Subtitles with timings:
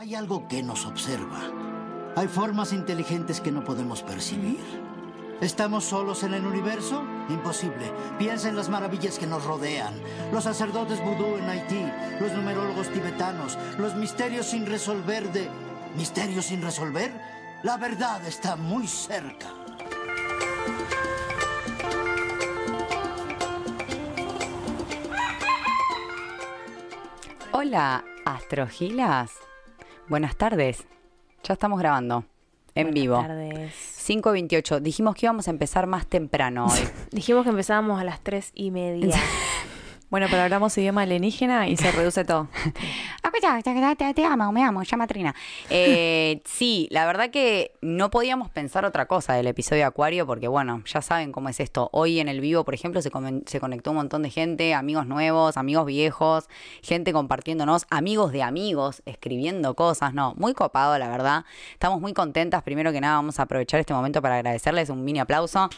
[0.00, 1.40] Hay algo que nos observa.
[2.14, 4.60] Hay formas inteligentes que no podemos percibir.
[5.40, 7.02] ¿Estamos solos en el universo?
[7.28, 7.92] Imposible.
[8.16, 10.00] Piensa en las maravillas que nos rodean.
[10.32, 11.84] Los sacerdotes vudú en Haití,
[12.20, 15.48] los numerólogos tibetanos, los misterios sin resolver de...
[15.96, 17.12] ¿Misterios sin resolver?
[17.64, 19.48] La verdad está muy cerca.
[27.50, 29.48] Hola, Astrogilas.
[30.08, 30.86] Buenas tardes.
[31.44, 32.24] Ya estamos grabando.
[32.74, 33.16] En vivo.
[33.16, 33.74] Buenas tardes.
[34.08, 34.80] 5.28.
[34.80, 36.80] Dijimos que íbamos a empezar más temprano hoy.
[37.10, 39.14] Dijimos que empezábamos a las tres y media.
[40.10, 42.48] Bueno, pero hablamos idioma alienígena y se reduce todo.
[43.96, 45.34] te, te amo, me amo, llama Trina.
[45.70, 50.82] Eh, sí, la verdad que no podíamos pensar otra cosa del episodio Acuario porque, bueno,
[50.86, 51.88] ya saben cómo es esto.
[51.92, 55.86] Hoy en el vivo, por ejemplo, se, conectó un montón de gente, amigos nuevos, amigos
[55.86, 56.48] viejos,
[56.82, 61.44] gente compartiéndonos, amigos de amigos, escribiendo cosas, no, muy copado, la verdad.
[61.72, 62.62] Estamos muy contentas.
[62.62, 65.68] Primero que nada, vamos a aprovechar este momento para agradecerles un mini aplauso.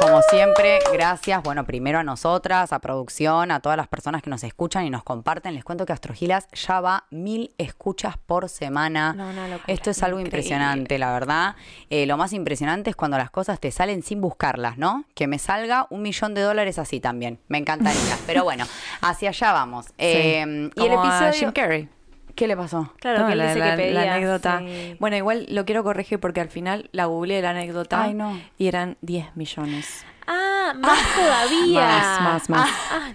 [0.00, 4.42] Como siempre, gracias, bueno, primero a nosotras, a producción, a todas las personas que nos
[4.42, 5.54] escuchan y nos comparten.
[5.54, 9.12] Les cuento que Astrogilas ya va mil escuchas por semana.
[9.12, 10.38] No, locura, Esto es algo increíble.
[10.40, 11.54] impresionante, la verdad.
[11.90, 15.04] Eh, lo más impresionante es cuando las cosas te salen sin buscarlas, ¿no?
[15.14, 17.38] Que me salga un millón de dólares así también.
[17.46, 18.18] Me encantaría.
[18.26, 18.66] Pero bueno,
[19.00, 19.86] hacia allá vamos.
[19.98, 21.32] Eh, y el Como a episodio...
[21.38, 21.88] Jim Carrey.
[22.34, 22.92] ¿Qué le pasó?
[23.00, 24.04] Claro, No, que él la, dice la- que pedía.
[24.04, 24.58] la anécdota.
[24.60, 24.96] sí.
[24.98, 28.40] Bueno, igual lo quiero corregir porque al final la googleé la anécdota Ay, no.
[28.58, 30.04] y eran 10 millones.
[30.26, 31.80] Ah, más todavía.
[31.80, 32.70] Más, más, más.
[32.90, 33.12] Ah,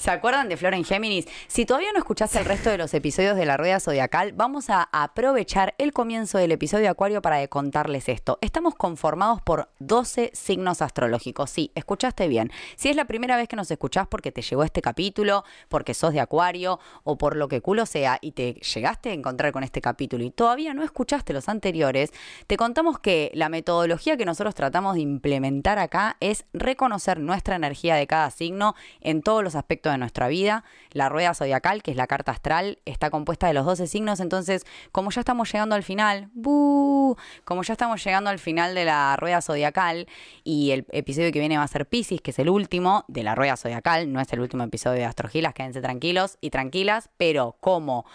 [0.00, 1.28] ¿Se acuerdan de Flora en Géminis?
[1.46, 4.88] Si todavía no escuchaste el resto de los episodios de la Rueda Zodiacal, vamos a
[4.92, 8.38] aprovechar el comienzo del episodio de Acuario para contarles esto.
[8.40, 11.50] Estamos conformados por 12 signos astrológicos.
[11.50, 12.50] Sí, escuchaste bien.
[12.76, 16.14] Si es la primera vez que nos escuchás porque te llegó este capítulo, porque sos
[16.14, 19.82] de Acuario o por lo que culo sea y te llegaste a encontrar con este
[19.82, 22.10] capítulo y todavía no escuchaste los anteriores,
[22.46, 26.46] te contamos que la metodología que nosotros tratamos de implementar acá es
[26.80, 30.64] reconocer nuestra energía de cada signo en todos los aspectos de nuestra vida.
[30.92, 34.64] La rueda zodiacal, que es la carta astral, está compuesta de los 12 signos, entonces
[34.90, 39.42] como ya estamos llegando al final, como ya estamos llegando al final de la rueda
[39.42, 40.08] zodiacal
[40.42, 43.34] y el episodio que viene va a ser Pisces, que es el último de la
[43.34, 48.06] rueda zodiacal, no es el último episodio de Astrogilas, quédense tranquilos y tranquilas, pero como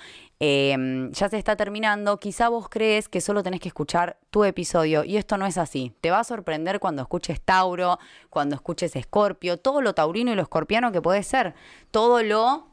[0.48, 5.04] eh, ya se está terminando, quizá vos crees que solo tenés que escuchar tu episodio
[5.04, 5.92] y esto no es así.
[6.02, 7.98] Te va a sorprender cuando escuches Tauro,
[8.30, 11.56] cuando escuches Escorpio, todo lo taurino y lo escorpiano que puede ser,
[11.90, 12.68] todo lo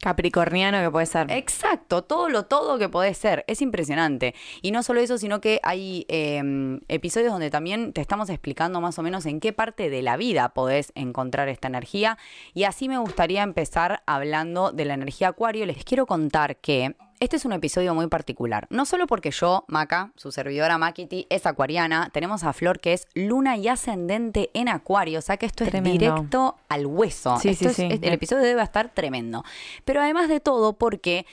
[0.00, 1.30] Capricorniano que puede ser.
[1.30, 3.44] Exacto, todo lo todo que podés ser.
[3.46, 4.34] Es impresionante.
[4.62, 8.98] Y no solo eso, sino que hay eh, episodios donde también te estamos explicando más
[8.98, 12.18] o menos en qué parte de la vida podés encontrar esta energía.
[12.52, 15.64] Y así me gustaría empezar hablando de la energía acuario.
[15.64, 18.66] Les quiero contar que este es un episodio muy particular.
[18.70, 22.10] No solo porque yo, Maca, su servidora Makiti, es acuariana.
[22.12, 25.18] Tenemos a Flor que es luna y ascendente en acuario.
[25.18, 25.90] O sea que esto Tremendo.
[25.90, 27.38] es directo al hueso.
[27.38, 27.98] Sí, Esto sí, es- sí.
[28.02, 29.44] el episodio debe estar tremendo.
[29.84, 31.26] Pero además de todo, porque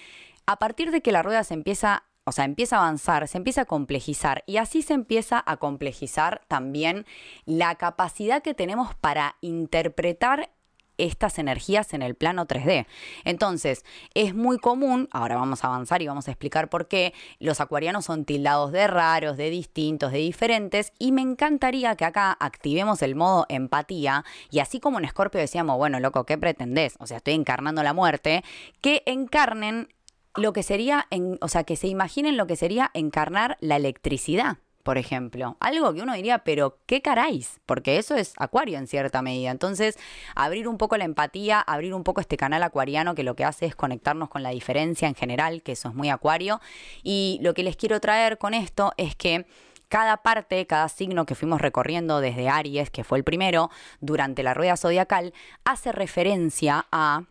[0.45, 3.61] a partir de que la rueda se empieza, o sea, empieza a avanzar, se empieza
[3.61, 7.05] a complejizar y así se empieza a complejizar también
[7.45, 10.49] la capacidad que tenemos para interpretar
[10.97, 12.85] estas energías en el plano 3D.
[13.23, 17.61] Entonces, es muy común, ahora vamos a avanzar y vamos a explicar por qué, los
[17.61, 23.01] acuarianos son tildados de raros, de distintos, de diferentes, y me encantaría que acá activemos
[23.01, 26.95] el modo empatía, y así como en Escorpio decíamos, bueno, loco, ¿qué pretendés?
[26.99, 28.43] O sea, estoy encarnando la muerte,
[28.81, 29.89] que encarnen
[30.35, 34.57] lo que sería, en, o sea, que se imaginen lo que sería encarnar la electricidad.
[34.83, 37.61] Por ejemplo, algo que uno diría, pero ¿qué caráis?
[37.65, 39.49] Porque eso es acuario en cierta medida.
[39.49, 39.97] Entonces,
[40.35, 43.65] abrir un poco la empatía, abrir un poco este canal acuariano que lo que hace
[43.65, 46.59] es conectarnos con la diferencia en general, que eso es muy acuario.
[47.01, 49.45] Y lo que les quiero traer con esto es que
[49.87, 53.69] cada parte, cada signo que fuimos recorriendo desde Aries, que fue el primero,
[54.01, 55.33] durante la rueda zodiacal,
[55.63, 57.23] hace referencia a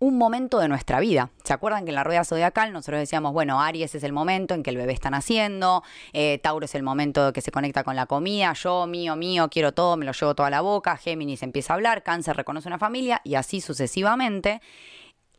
[0.00, 1.30] un momento de nuestra vida.
[1.42, 4.62] ¿Se acuerdan que en la rueda zodiacal nosotros decíamos, bueno, Aries es el momento en
[4.62, 8.06] que el bebé está naciendo, eh, Tauro es el momento que se conecta con la
[8.06, 11.76] comida, yo, mío, mío, quiero todo, me lo llevo toda la boca, Géminis empieza a
[11.76, 14.60] hablar, Cáncer reconoce una familia y así sucesivamente.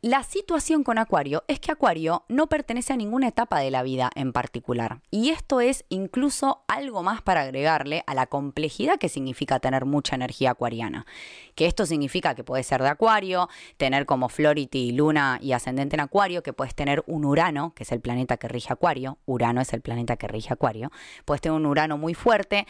[0.01, 4.09] La situación con Acuario es que Acuario no pertenece a ninguna etapa de la vida
[4.15, 5.01] en particular.
[5.11, 10.15] Y esto es incluso algo más para agregarle a la complejidad que significa tener mucha
[10.15, 11.05] energía acuariana.
[11.53, 15.99] Que esto significa que puedes ser de Acuario, tener como Flority, Luna y ascendente en
[15.99, 19.17] Acuario, que puedes tener un Urano, que es el planeta que rige Acuario.
[19.25, 20.93] Urano es el planeta que rige Acuario.
[21.25, 22.67] Puedes tener un Urano muy fuerte,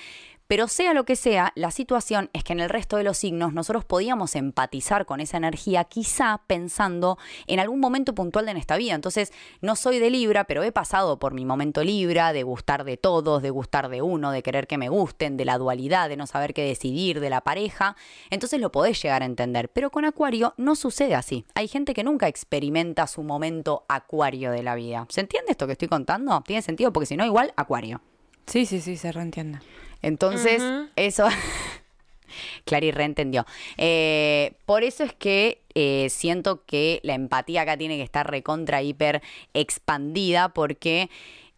[0.50, 3.54] Pero sea lo que sea, la situación es que en el resto de los signos
[3.54, 8.96] nosotros podíamos empatizar con esa energía, quizá pensando en algún momento puntual de nuestra vida.
[8.96, 9.32] Entonces,
[9.62, 13.44] no soy de Libra, pero he pasado por mi momento Libra, de gustar de todos,
[13.44, 16.56] de gustar de uno, de querer que me gusten, de la dualidad, de no saber
[16.56, 17.96] qué decidir, de la pareja.
[18.32, 19.70] Entonces lo podés llegar a entender.
[19.70, 21.46] Pero con Acuario no sucede así.
[21.54, 25.06] Hay gente que nunca experimenta su momento Acuario de la vida.
[25.10, 26.42] ¿Se entiende esto que estoy contando?
[26.42, 26.92] ¿Tiene sentido?
[26.92, 28.02] Porque si no, igual Acuario.
[28.48, 29.60] Sí, sí, sí, se reentiende.
[30.02, 30.62] Entonces,
[30.96, 31.28] eso.
[32.66, 33.46] Clary reentendió.
[33.78, 38.82] Eh, por eso es que eh, siento que la empatía acá tiene que estar recontra
[38.82, 39.22] hiper
[39.54, 41.10] expandida porque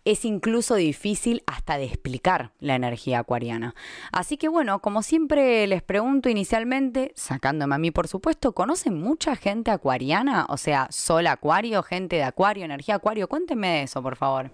[0.03, 3.75] es incluso difícil hasta de explicar la energía acuariana.
[4.11, 9.35] Así que bueno, como siempre les pregunto inicialmente, sacándome a mí por supuesto, ¿conocen mucha
[9.35, 10.45] gente acuariana?
[10.49, 13.27] O sea, sol acuario, gente de acuario, energía acuario.
[13.27, 14.51] Cuéntenme de eso, por favor.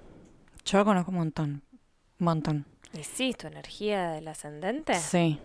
[0.65, 1.61] Yo conozco un montón.
[2.19, 2.65] Un montón.
[2.93, 4.95] ¿Decís tu energía del ascendente?
[4.95, 5.39] Sí.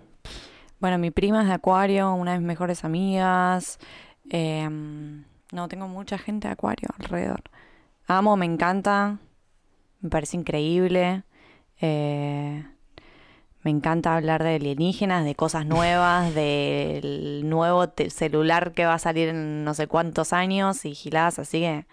[0.81, 3.79] Bueno, mi prima es de Acuario, una de mis mejores amigas.
[4.31, 7.43] em, no, tengo mucha gente de Acuario alrededor.
[8.07, 9.19] Amo, me encanta.
[10.01, 11.25] Me parece increíble.
[11.81, 12.65] eh,
[13.65, 19.29] me encanta hablar de alienígenas, de cosas nuevas, del nuevo celular que va a salir
[19.29, 21.87] en no sé cuántos años y giladas, así que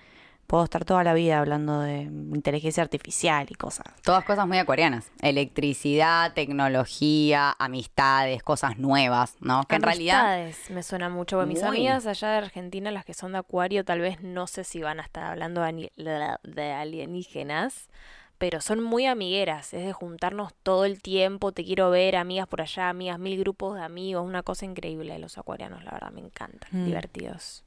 [0.49, 3.85] puedo estar toda la vida hablando de inteligencia artificial y cosas.
[4.01, 5.11] Todas cosas muy acuarianas.
[5.21, 9.63] Electricidad, tecnología, amistades, cosas nuevas, ¿no?
[9.65, 10.21] Que en realidad...
[10.21, 11.37] Amistades, me suena mucho.
[11.37, 11.77] porque mis Muy.
[11.77, 14.99] amigas allá de Argentina, las que son de Acuario, tal vez no sé si van
[14.99, 17.87] a estar hablando de alienígenas,
[18.39, 19.75] pero son muy amigueras.
[19.75, 21.51] Es de juntarnos todo el tiempo.
[21.51, 24.25] Te quiero ver, amigas por allá, amigas, mil grupos de amigos.
[24.25, 26.69] Una cosa increíble de los acuarianos, la verdad, me encantan.
[26.71, 26.85] Mm.
[26.85, 27.63] Divertidos.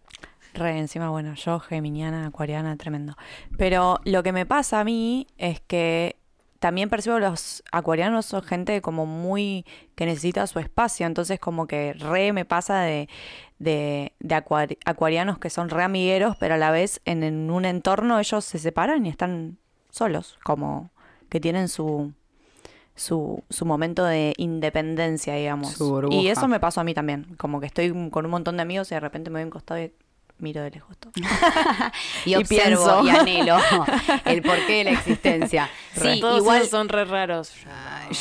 [0.55, 3.17] Re, encima, bueno, yo, geminiana, acuariana, tremendo.
[3.57, 6.17] Pero lo que me pasa a mí es que
[6.59, 9.67] también percibo los acuarianos son gente como muy
[9.97, 13.09] que necesita su espacio, entonces como que re me pasa de,
[13.59, 17.65] de, de acuari- acuarianos que son re amigueros, pero a la vez en, en un
[17.65, 19.59] entorno ellos se separan y están
[19.91, 20.91] solos, como
[21.31, 22.13] que tienen su,
[22.95, 25.73] su, su momento de independencia, digamos.
[25.73, 28.63] Su y eso me pasó a mí también, como que estoy con un montón de
[28.63, 29.93] amigos y de repente me voy a un costado y
[30.43, 31.13] miro de lejos todo.
[32.27, 33.57] y observo y anhelo
[34.25, 35.71] el porqué de la existencia.
[35.93, 37.53] Sí, Todos igual son re raros.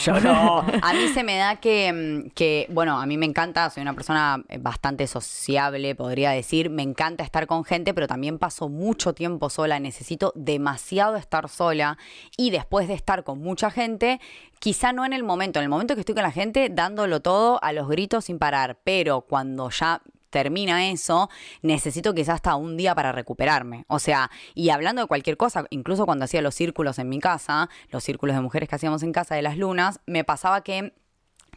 [0.04, 0.60] yo no.
[0.60, 3.94] A mí se me da que, mm, que, bueno, a mí me encanta, soy una
[3.94, 9.14] persona eh, bastante sociable, podría decir, me encanta estar con gente, pero también paso mucho
[9.14, 11.98] tiempo sola, necesito demasiado estar sola
[12.36, 14.20] y después de estar con mucha gente,
[14.60, 17.64] quizá no en el momento, en el momento que estoy con la gente, dándolo todo
[17.64, 20.02] a los gritos sin parar, pero cuando ya
[20.32, 21.30] termina eso,
[21.62, 23.86] necesito quizás hasta un día para recuperarme.
[23.88, 27.70] O sea, y hablando de cualquier cosa, incluso cuando hacía los círculos en mi casa,
[27.90, 30.94] los círculos de mujeres que hacíamos en casa de las lunas, me pasaba que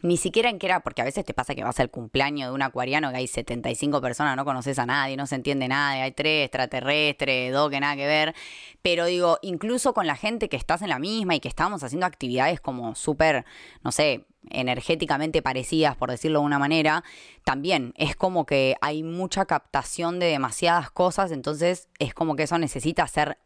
[0.05, 2.53] ni siquiera en que era, porque a veces te pasa que vas al cumpleaños de
[2.53, 6.11] un acuariano que hay 75 personas, no conoces a nadie, no se entiende nadie, hay
[6.11, 8.35] tres extraterrestres, dos que nada que ver.
[8.83, 12.05] Pero digo, incluso con la gente que estás en la misma y que estamos haciendo
[12.05, 13.45] actividades como súper,
[13.83, 17.03] no sé, energéticamente parecidas, por decirlo de una manera,
[17.43, 22.59] también es como que hay mucha captación de demasiadas cosas, entonces es como que eso
[22.59, 23.39] necesita ser,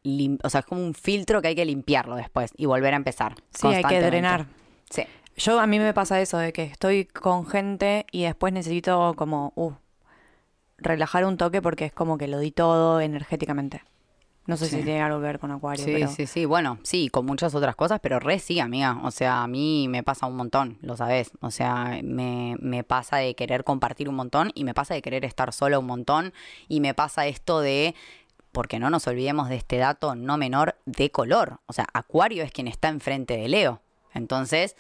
[0.43, 3.35] o sea, es como un filtro que hay que limpiarlo después y volver a empezar.
[3.51, 4.47] Sí, hay que drenar.
[4.89, 5.03] Sí.
[5.39, 9.53] Yo a mí me pasa eso, de que estoy con gente y después necesito como,
[9.55, 9.71] uh,
[10.77, 13.83] relajar un toque porque es como que lo di todo energéticamente.
[14.47, 14.77] No sé Sí.
[14.77, 16.43] si tiene algo que ver con Acuario, Sí, pero sí, sí.
[16.45, 18.99] Bueno, sí, con muchas otras cosas, pero re sí, amiga.
[19.03, 21.31] O sea, a mí me pasa un montón, lo sabes.
[21.39, 25.23] O sea, me, me pasa de querer compartir un montón y me pasa de querer
[25.23, 26.33] estar sola un montón
[26.67, 27.93] y me pasa esto de,
[28.51, 31.59] porque no nos olvidemos de este dato no menor de color.
[31.67, 33.81] O sea, Acuario es quien está enfrente de Leo.
[34.15, 34.75] Entonces,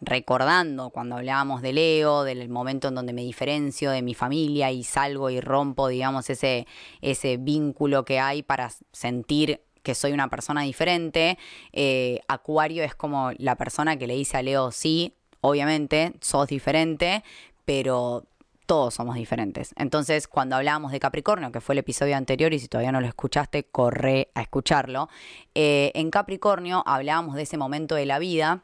[0.00, 4.84] recordando cuando hablábamos de Leo, del momento en donde me diferencio de mi familia y
[4.84, 6.66] salgo y rompo, digamos, ese,
[7.00, 11.38] ese vínculo que hay para sentir que soy una persona diferente.
[11.72, 17.22] eh, Acuario es como la persona que le dice a Leo, sí, obviamente, sos diferente,
[17.64, 18.24] pero
[18.66, 19.74] todos somos diferentes.
[19.76, 23.06] Entonces, cuando hablábamos de Capricornio, que fue el episodio anterior, y si todavía no lo
[23.06, 25.08] escuchaste, corre a escucharlo,
[25.54, 28.62] eh, en Capricornio hablábamos de ese momento de la vida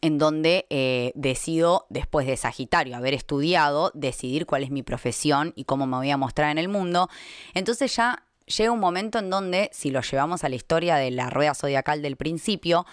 [0.00, 5.64] en donde eh, decido, después de Sagitario, haber estudiado, decidir cuál es mi profesión y
[5.64, 7.08] cómo me voy a mostrar en el mundo.
[7.54, 11.30] Entonces ya llega un momento en donde, si lo llevamos a la historia de la
[11.30, 12.86] rueda zodiacal del principio,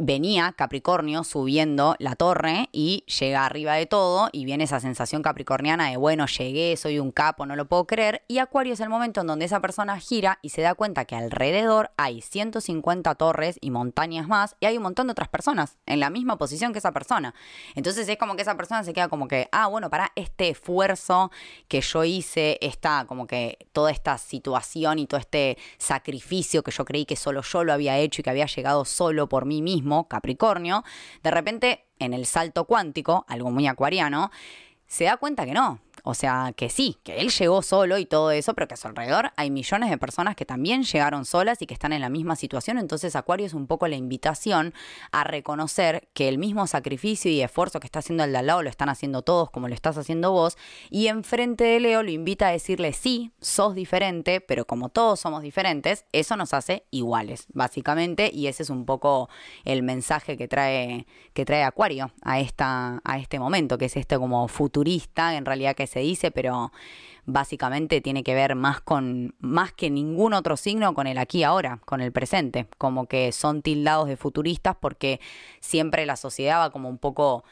[0.00, 5.90] venía Capricornio subiendo la torre y llega arriba de todo y viene esa sensación capricorniana
[5.90, 8.22] de, bueno, llegué, soy un capo, no lo puedo creer.
[8.26, 11.16] Y Acuario es el momento en donde esa persona gira y se da cuenta que
[11.16, 16.00] alrededor hay 150 torres y montañas más y hay un montón de otras personas en
[16.00, 17.34] la misma posición que esa persona.
[17.74, 21.30] Entonces es como que esa persona se queda como que, ah, bueno, para este esfuerzo
[21.68, 26.86] que yo hice, esta, como que toda esta situación y todo este sacrificio que yo
[26.86, 29.89] creí que solo yo lo había hecho y que había llegado solo por mí mismo,
[30.08, 30.84] Capricornio,
[31.22, 34.30] de repente en el salto cuántico, algo muy acuariano,
[34.86, 38.30] se da cuenta que no, o sea, que sí, que él llegó solo y todo
[38.30, 41.66] eso, pero que a su alrededor hay millones de personas que también llegaron solas y
[41.66, 42.78] que están en la misma situación.
[42.78, 44.74] Entonces Acuario es un poco la invitación
[45.12, 48.62] a reconocer que el mismo sacrificio y esfuerzo que está haciendo el de al lado
[48.62, 50.56] lo están haciendo todos como lo estás haciendo vos.
[50.90, 55.42] Y enfrente de Leo lo invita a decirle, sí, sos diferente, pero como todos somos
[55.42, 58.30] diferentes, eso nos hace iguales, básicamente.
[58.32, 59.28] Y ese es un poco
[59.64, 64.18] el mensaje que trae, que trae Acuario a, esta, a este momento, que es este
[64.18, 66.72] como futurista, en realidad que se dice, pero
[67.26, 71.80] básicamente tiene que ver más con, más que ningún otro signo, con el aquí ahora,
[71.84, 75.20] con el presente, como que son tildados de futuristas porque
[75.60, 77.44] siempre la sociedad va como un poco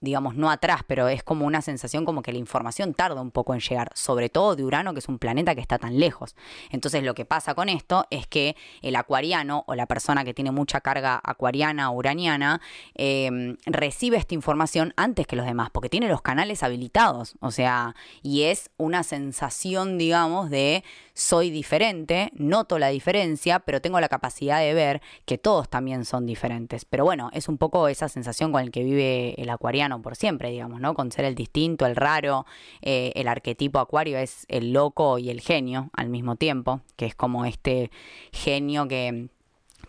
[0.00, 3.52] digamos, no atrás, pero es como una sensación como que la información tarda un poco
[3.54, 6.36] en llegar, sobre todo de Urano, que es un planeta que está tan lejos.
[6.70, 10.52] Entonces lo que pasa con esto es que el acuariano o la persona que tiene
[10.52, 12.62] mucha carga acuariana o uraniana
[12.94, 17.94] em, recibe esta información antes que los demás, porque tiene los canales habilitados, o sea,
[18.22, 20.82] y es una sensación, digamos, de
[21.20, 26.24] soy diferente, noto la diferencia, pero tengo la capacidad de ver que todos también son
[26.24, 26.86] diferentes.
[26.86, 30.50] Pero bueno, es un poco esa sensación con el que vive el acuariano por siempre,
[30.50, 30.94] digamos, ¿no?
[30.94, 32.46] Con ser el distinto, el raro,
[32.80, 37.14] eh, el arquetipo acuario es el loco y el genio al mismo tiempo, que es
[37.14, 37.90] como este
[38.32, 39.28] genio que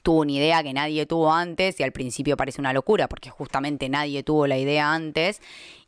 [0.02, 3.90] tuvo una idea que nadie tuvo antes y al principio parece una locura porque justamente
[3.90, 5.42] nadie tuvo la idea antes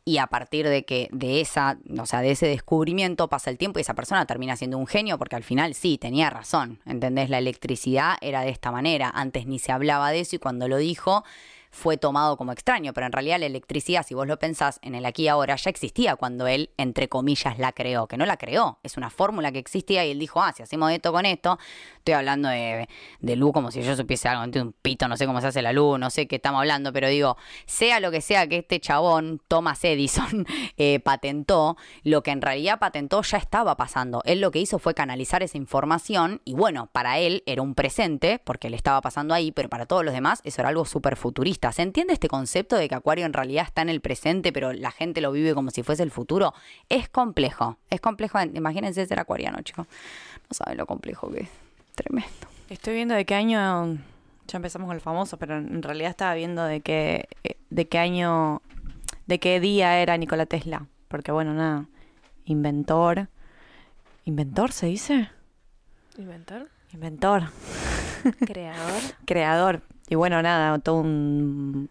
[0.04, 3.78] y a partir de que de esa, o sea, de ese descubrimiento pasa el tiempo
[3.78, 7.30] y esa persona termina siendo un genio porque al final sí, tenía razón, ¿entendés?
[7.30, 10.76] La electricidad era de esta manera, antes ni se hablaba de eso y cuando lo
[10.76, 11.24] dijo
[11.74, 15.04] fue tomado como extraño, pero en realidad la electricidad, si vos lo pensás en el
[15.04, 18.78] aquí y ahora, ya existía cuando él, entre comillas, la creó, que no la creó,
[18.84, 21.58] es una fórmula que existía y él dijo, ah, si hacemos esto con esto,
[21.98, 22.86] estoy hablando de,
[23.36, 25.98] luz como si yo supiese algo, un pito, no sé cómo se hace la luz,
[25.98, 29.84] no sé qué estamos hablando, pero digo, sea lo que sea que este chabón, Thomas
[29.84, 34.22] Edison, eh, patentó, lo que en realidad patentó ya estaba pasando.
[34.24, 38.40] Él lo que hizo fue canalizar esa información y bueno, para él era un presente,
[38.44, 41.63] porque le estaba pasando ahí, pero para todos los demás eso era algo súper futurista
[41.72, 44.90] ¿Se entiende este concepto de que Acuario en realidad está en el presente, pero la
[44.90, 46.54] gente lo vive como si fuese el futuro?
[46.88, 47.78] Es complejo.
[47.90, 48.40] Es complejo.
[48.40, 49.86] Imagínense ser acuariano, chicos.
[49.86, 51.48] No saben lo complejo que es.
[51.94, 52.30] Tremendo.
[52.68, 53.98] Estoy viendo de qué año.
[54.46, 57.28] Ya empezamos con el famoso, pero en realidad estaba viendo de qué,
[57.70, 58.62] de qué año.
[59.26, 60.86] de qué día era Nikola Tesla.
[61.08, 61.86] Porque bueno, nada.
[62.44, 63.28] Inventor.
[64.24, 65.30] ¿Inventor se dice?
[66.18, 66.68] ¿Inventor?
[66.92, 67.44] Inventor.
[68.46, 69.02] Creador.
[69.26, 69.82] Creador.
[70.08, 71.88] Y bueno, nada, todo un,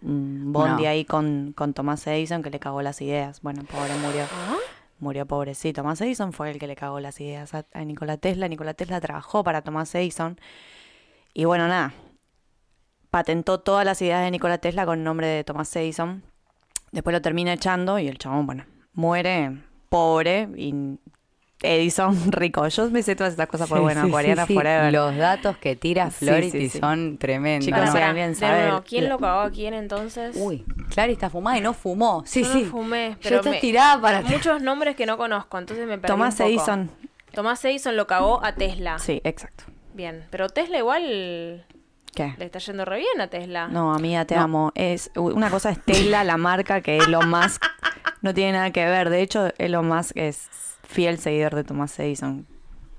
[0.53, 3.41] bondi ahí con, con Tomás Edison que le cagó las ideas.
[3.41, 4.23] Bueno, pobre murió.
[4.31, 4.57] ¿Ah?
[4.99, 5.81] Murió pobrecito.
[5.81, 8.47] Tomás Edison fue el que le cagó las ideas a, a Nikola Tesla.
[8.47, 10.39] Nikola Tesla trabajó para Tomás Edison.
[11.33, 11.93] Y bueno, nada,
[13.09, 16.23] patentó todas las ideas de Nikola Tesla con el nombre de Tomás Edison.
[16.91, 20.73] Después lo termina echando y el chabón, bueno, muere pobre y
[21.63, 22.67] Edison rico.
[22.67, 24.91] Yo me sé todas estas cosas por bueno, Acuariana Forever.
[24.91, 27.65] Los datos que tira Flority son tremendos.
[27.65, 28.83] Chicos, para, bien saber.
[28.87, 30.35] ¿Quién lo cagó a quién entonces?
[30.37, 32.23] Uy, Clary está fumada y no fumó.
[32.25, 32.63] Sí, Yo sí.
[32.63, 36.35] No fumé, pero Yo tirada para muchos nombres que no conozco, entonces me perdí Tomás
[36.35, 36.49] un poco.
[36.49, 36.91] Edison.
[37.33, 38.99] Tomás Edison lo cagó a Tesla.
[38.99, 39.63] Sí, exacto.
[39.93, 41.65] Bien, pero Tesla igual
[42.13, 42.35] ¿Qué?
[42.37, 43.67] Le está yendo re bien a Tesla.
[43.67, 44.71] No, amiga, te amo.
[44.75, 47.63] Es una cosa es Tesla, la marca que Elon Musk
[48.23, 49.11] no tiene nada que ver.
[49.11, 50.49] De hecho, Elon Musk es
[50.87, 52.47] fiel seguidor de Thomas Edison.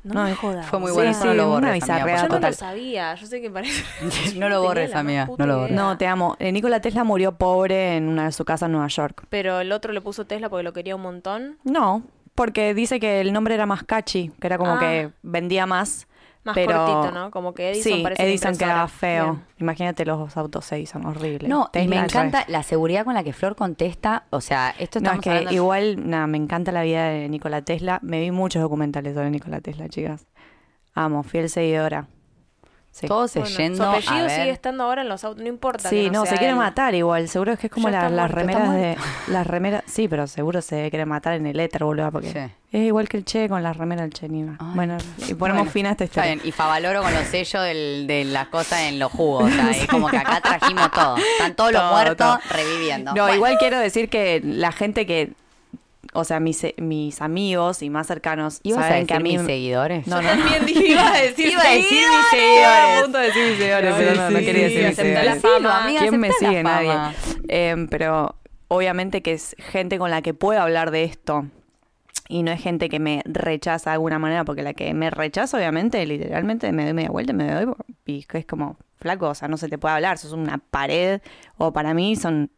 [0.04, 0.66] No, me jodas.
[0.66, 3.50] Fue muy bueno, sí, no lo borres, amiga, Yo no lo sabía, yo sé que
[3.50, 3.82] parece...
[4.36, 5.74] no lo borres, amiga, no lo borres.
[5.74, 6.36] No, te amo.
[6.38, 9.24] Eh, Nikola Tesla murió pobre en una de su casa en Nueva York.
[9.30, 11.56] Pero el otro le puso Tesla porque lo quería un montón.
[11.64, 12.02] No,
[12.34, 14.78] porque dice que el nombre era más catchy, que era como Ah.
[14.80, 16.06] que vendía más.
[16.44, 16.84] Más pero...
[16.84, 17.30] cortito, ¿no?
[17.30, 19.24] Como que Edison sí, parece Edison quedaba feo.
[19.32, 19.44] Bien.
[19.60, 21.48] Imagínate los autos Edison, horrible.
[21.48, 24.24] No, y me encanta la seguridad con la que Flor contesta.
[24.30, 25.52] O sea, esto No, es estamos que hablando...
[25.52, 27.98] igual, nada, me encanta la vida de Nikola Tesla.
[28.02, 30.26] Me vi muchos documentales sobre Nikola Tesla, chicas.
[30.94, 32.08] Amo, fiel seguidora.
[32.94, 33.08] Sí.
[33.08, 34.30] Todos Bueno, yendo su apellido a ver.
[34.30, 35.88] sigue estando ahora en los autos, no importa.
[35.88, 36.58] Sí, que no, se sea quiere él.
[36.58, 37.28] matar igual.
[37.28, 38.96] Seguro es que es como la- está las está remeras de.
[39.26, 39.82] Las remeras.
[39.86, 42.12] Sí, pero seguro se quiere matar en el éter, boludo.
[42.12, 42.38] Porque Sí.
[42.78, 44.56] es igual que el che con las remeras del che Nima.
[44.60, 44.66] Ay.
[44.76, 46.34] Bueno, y ponemos Bueno, fin a esta Está historia.
[46.36, 49.42] bien, y Favaloro con los sellos del- de las cosas en los jugos.
[49.50, 51.16] O sea, es como que acá trajimos todo.
[51.16, 52.38] Están todos los muertos todo.
[52.56, 53.12] reviviendo.
[53.12, 53.34] No, Bueno.
[53.34, 55.32] igual quiero decir que la gente que.
[56.16, 59.36] O sea, mis, mis amigos y más cercanos ¿Ibas a saben decir que a mí.
[59.36, 60.06] mis seguidores?
[60.06, 60.28] No, no.
[60.28, 62.30] También dije, iba a decir Iba a decir mis seguidores.
[62.30, 62.98] seguidores.
[62.98, 65.24] a punto de decir mis seguidores, Ay, pero no, no sí, quería decir mis aceptá
[65.24, 65.42] la seguidores.
[65.62, 65.84] fama.
[65.84, 66.62] Amiga, ¿Quién me sigue?
[66.62, 66.92] Nadie.
[67.48, 68.36] Em, pero
[68.68, 71.46] obviamente que es gente con la que puedo hablar de esto.
[72.28, 75.58] Y no es gente que me rechaza de alguna manera, porque la que me rechaza,
[75.58, 77.74] obviamente, literalmente me doy media vuelta y me doy.
[78.06, 81.20] Y es como, flaco, o sea, no se te puede hablar, sos una pared.
[81.58, 82.50] O para mí son.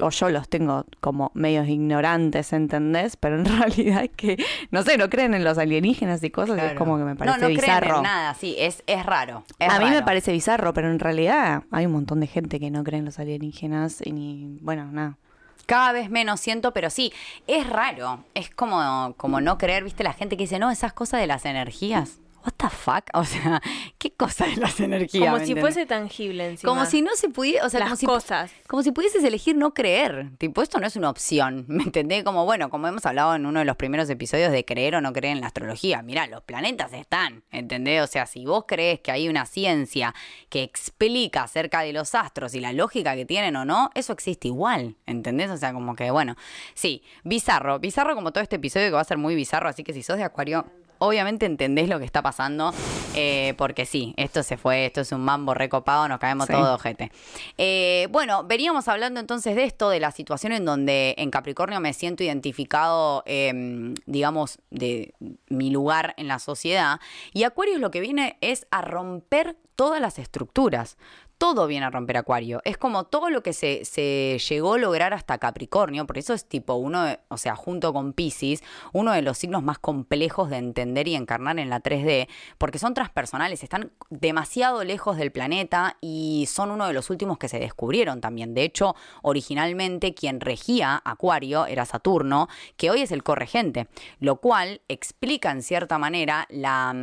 [0.00, 3.16] O yo los tengo como medios ignorantes, ¿entendés?
[3.16, 4.36] Pero en realidad es que,
[4.70, 7.36] no sé, no creen en los alienígenas y cosas, y es como que me parece
[7.38, 7.80] no, no bizarro.
[7.80, 9.44] creen en nada, sí, es, es raro.
[9.58, 10.04] es A mí me raro.
[10.06, 13.18] parece bizarro, pero en realidad hay un montón de gente que no cree en los
[13.18, 15.18] alienígenas y ni, bueno, nada.
[15.66, 17.12] Cada vez menos siento, pero sí,
[17.46, 18.24] es raro.
[18.34, 21.44] Es como, como no creer, viste, la gente que dice, no, esas cosas de las
[21.46, 22.18] energías.
[22.44, 23.04] What the fuck?
[23.14, 23.62] O sea,
[23.98, 25.24] ¿qué cosa de las energías?
[25.24, 26.70] Como ¿me si fuese tangible encima.
[26.70, 28.52] Como si no se pudiera, o sea, Las como si, cosas.
[28.66, 30.30] como si pudieses elegir no creer.
[30.36, 32.22] Tipo, esto no es una opción, ¿me entendés?
[32.22, 35.12] Como, bueno, como hemos hablado en uno de los primeros episodios de creer o no
[35.14, 36.02] creer en la astrología.
[36.02, 38.02] Mirá, los planetas están, ¿entendés?
[38.02, 40.14] O sea, si vos crees que hay una ciencia
[40.50, 44.48] que explica acerca de los astros y la lógica que tienen o no, eso existe
[44.48, 45.50] igual, ¿entendés?
[45.50, 46.36] O sea, como que, bueno,
[46.74, 49.94] sí, bizarro, bizarro como todo este episodio que va a ser muy bizarro, así que
[49.94, 50.66] si sos de Acuario...
[51.04, 52.72] Obviamente entendés lo que está pasando,
[53.14, 56.52] eh, porque sí, esto se fue, esto es un mambo recopado, nos caemos Sí.
[56.52, 57.12] todos de ojete.
[57.58, 61.92] Eh, bueno, veníamos hablando entonces de esto, de la situación en donde en Capricornio me
[61.92, 65.14] siento identificado, eh, digamos, de
[65.48, 67.00] mi lugar en la sociedad.
[67.32, 70.96] Y Acuario lo que viene es a romper todas las estructuras.
[71.38, 72.60] Todo viene a romper Acuario.
[72.64, 76.06] Es como todo lo que se, se llegó a lograr hasta Capricornio.
[76.06, 78.62] Por eso es tipo uno, o sea, junto con Pisces,
[78.92, 82.94] uno de los signos más complejos de entender y encarnar en la 3D, porque son
[82.94, 88.20] transpersonales, están demasiado lejos del planeta y son uno de los últimos que se descubrieron
[88.20, 88.54] también.
[88.54, 93.88] De hecho, originalmente quien regía Acuario era Saturno, que hoy es el corregente,
[94.20, 96.94] lo cual explica en cierta manera la...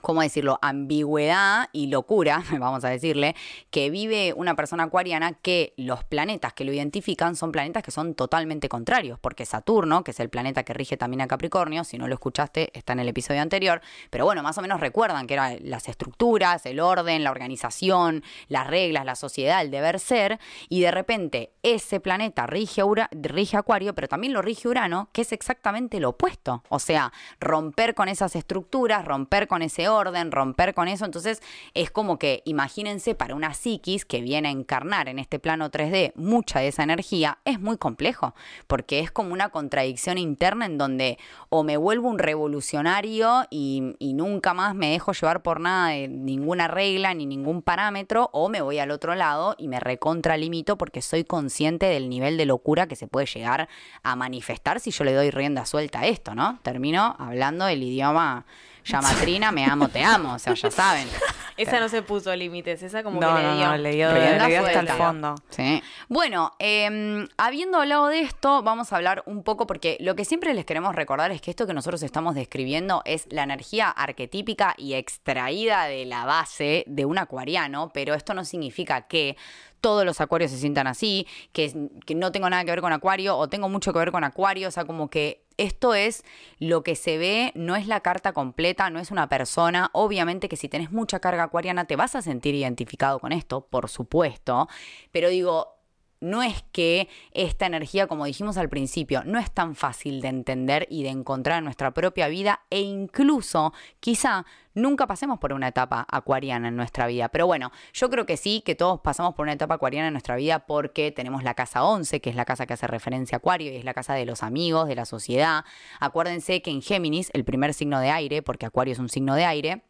[0.00, 3.34] ¿cómo decirlo?, ambigüedad y locura, vamos a decirle,
[3.70, 8.14] que vive una persona acuariana que los planetas que lo identifican son planetas que son
[8.14, 12.08] totalmente contrarios, porque Saturno, que es el planeta que rige también a Capricornio, si no
[12.08, 13.80] lo escuchaste, está en el episodio anterior,
[14.10, 18.66] pero bueno, más o menos recuerdan que eran las estructuras, el orden, la organización, las
[18.66, 20.38] reglas, la sociedad, el deber ser,
[20.68, 25.22] y de repente ese planeta rige, Ura- rige Acuario, pero también lo rige Urano, que
[25.22, 30.74] es exactamente lo opuesto, o sea, romper con esas estructuras, romper con ese orden, romper
[30.74, 31.04] con eso.
[31.04, 31.42] Entonces
[31.74, 36.12] es como que imagínense para una psiquis que viene a encarnar en este plano 3D
[36.14, 38.34] mucha de esa energía, es muy complejo,
[38.66, 44.52] porque es como una contradicción interna en donde o me vuelvo un revolucionario y, nunca
[44.52, 48.78] más me dejo llevar por nada de ninguna regla ni ningún parámetro, o me voy
[48.78, 53.06] al otro lado y me recontralimito porque soy consciente del nivel de locura que se
[53.06, 53.68] puede llegar
[54.02, 56.58] a manifestar si yo le doy rienda suelta a esto, ¿no?
[56.62, 58.44] Termino hablando el idioma
[58.84, 61.08] llamatrina, me amo, te amo, o sea, ya saben.
[61.56, 63.66] Esa no se puso límites, esa como no, que le no, dio.
[63.66, 65.34] no, le dio, le dio hasta el fondo.
[65.50, 65.82] Sí.
[66.08, 70.54] Bueno, eh, habiendo hablado de esto, vamos a hablar un poco, porque lo que siempre
[70.54, 74.94] les queremos recordar es que esto que nosotros estamos describiendo es la energía arquetípica y
[74.94, 79.36] extraída de la base de un acuariano, pero esto no significa que
[79.80, 83.36] todos los acuarios se sientan así, que, que no tengo nada que ver con acuario
[83.36, 86.24] o tengo mucho que ver con acuario, o sea, como que esto es
[86.58, 89.90] lo que se ve, no es la carta completa, no es una persona.
[89.92, 93.88] Obviamente que si tenés mucha carga acuariana te vas a sentir identificado con esto, por
[93.88, 94.68] supuesto,
[95.12, 95.79] pero digo,
[96.20, 100.86] no es que esta energía, como dijimos al principio, no es tan fácil de entender
[100.90, 106.06] y de encontrar en nuestra propia vida e incluso quizá nunca pasemos por una etapa
[106.10, 107.28] acuariana en nuestra vida.
[107.30, 110.36] Pero bueno, yo creo que sí, que todos pasamos por una etapa acuariana en nuestra
[110.36, 113.72] vida porque tenemos la casa 11, que es la casa que hace referencia a Acuario
[113.72, 115.64] y es la casa de los amigos, de la sociedad.
[115.98, 119.44] Acuérdense que en Géminis, el primer signo de aire, porque Acuario es un signo de
[119.44, 119.82] aire,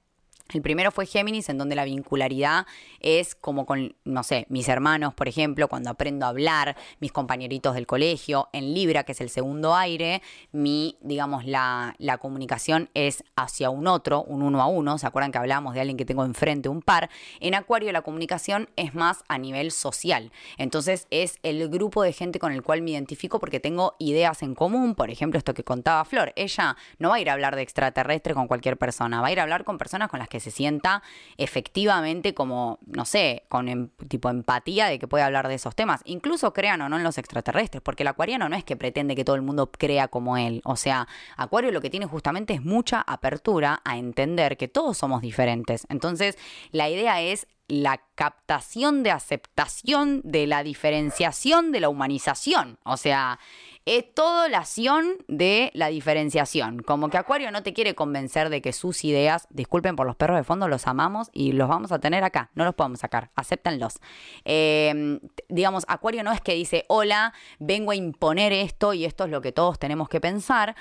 [0.52, 2.66] el primero fue Géminis, en donde la vincularidad
[3.00, 7.74] es como con, no sé, mis hermanos, por ejemplo, cuando aprendo a hablar, mis compañeritos
[7.74, 8.48] del colegio.
[8.52, 13.86] En Libra, que es el segundo aire, mi, digamos, la, la comunicación es hacia un
[13.86, 14.98] otro, un uno a uno.
[14.98, 17.10] ¿Se acuerdan que hablábamos de alguien que tengo enfrente, un par?
[17.40, 20.32] En Acuario, la comunicación es más a nivel social.
[20.58, 24.54] Entonces, es el grupo de gente con el cual me identifico porque tengo ideas en
[24.54, 24.94] común.
[24.94, 26.32] Por ejemplo, esto que contaba Flor.
[26.36, 29.40] Ella no va a ir a hablar de extraterrestre con cualquier persona, va a ir
[29.40, 31.02] a hablar con personas con las que se sienta
[31.36, 36.00] efectivamente como, no sé, con em- tipo empatía de que puede hablar de esos temas.
[36.04, 39.24] Incluso crean o no en los extraterrestres, porque el acuariano no es que pretende que
[39.24, 40.60] todo el mundo crea como él.
[40.64, 45.22] O sea, Acuario lo que tiene justamente es mucha apertura a entender que todos somos
[45.22, 45.86] diferentes.
[45.88, 46.36] Entonces,
[46.72, 52.78] la idea es la captación de aceptación de la diferenciación de la humanización.
[52.84, 53.38] O sea,
[53.86, 56.80] es todo la acción de la diferenciación.
[56.80, 60.36] Como que Acuario no te quiere convencer de que sus ideas, disculpen por los perros
[60.36, 62.50] de fondo, los amamos y los vamos a tener acá.
[62.54, 63.98] No los podemos sacar, acéptenlos.
[64.44, 69.30] Eh, digamos, Acuario no es que dice, hola, vengo a imponer esto y esto es
[69.30, 70.76] lo que todos tenemos que pensar.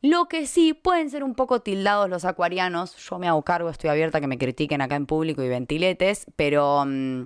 [0.00, 3.88] Lo que sí pueden ser un poco tildados los acuarianos, yo me hago cargo, estoy
[3.88, 7.22] abierta a que me critiquen acá en público y ventiletes, pero mm,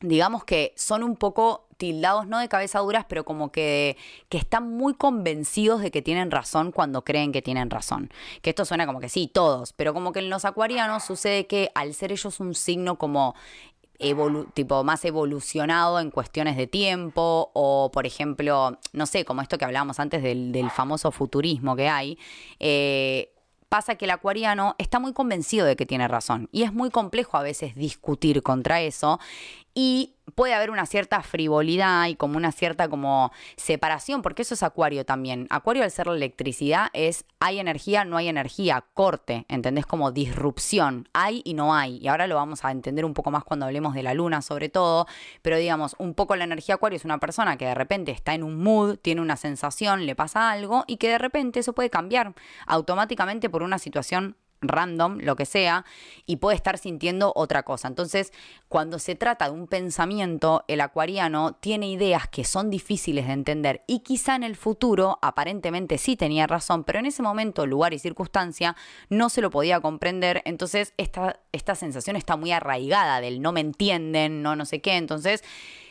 [0.00, 3.96] digamos que son un poco tildados, no de cabeza duras, pero como que,
[4.28, 8.10] que están muy convencidos de que tienen razón cuando creen que tienen razón.
[8.42, 11.70] Que esto suena como que sí, todos, pero como que en los acuarianos sucede que
[11.74, 13.34] al ser ellos un signo como
[14.54, 19.64] tipo más evolucionado en cuestiones de tiempo o por ejemplo no sé como esto que
[19.64, 22.16] hablábamos antes del, del famoso futurismo que hay
[22.60, 23.32] eh,
[23.68, 27.36] pasa que el acuariano está muy convencido de que tiene razón y es muy complejo
[27.36, 29.18] a veces discutir contra eso
[29.80, 34.64] y puede haber una cierta frivolidad y como una cierta como separación, porque eso es
[34.64, 35.46] acuario también.
[35.50, 39.86] Acuario al ser la electricidad es hay energía, no hay energía, corte, ¿entendés?
[39.86, 41.98] Como disrupción, hay y no hay.
[41.98, 44.68] Y ahora lo vamos a entender un poco más cuando hablemos de la luna sobre
[44.68, 45.06] todo,
[45.42, 48.42] pero digamos, un poco la energía acuario es una persona que de repente está en
[48.42, 52.34] un mood, tiene una sensación, le pasa algo y que de repente eso puede cambiar
[52.66, 55.84] automáticamente por una situación random, lo que sea,
[56.26, 57.88] y puede estar sintiendo otra cosa.
[57.88, 58.32] Entonces,
[58.68, 63.82] cuando se trata de un pensamiento, el acuariano tiene ideas que son difíciles de entender
[63.86, 67.98] y quizá en el futuro aparentemente sí tenía razón, pero en ese momento, lugar y
[67.98, 68.76] circunstancia
[69.08, 70.42] no se lo podía comprender.
[70.44, 74.96] Entonces, esta, esta sensación está muy arraigada del no me entienden, no no sé qué.
[74.96, 75.42] Entonces,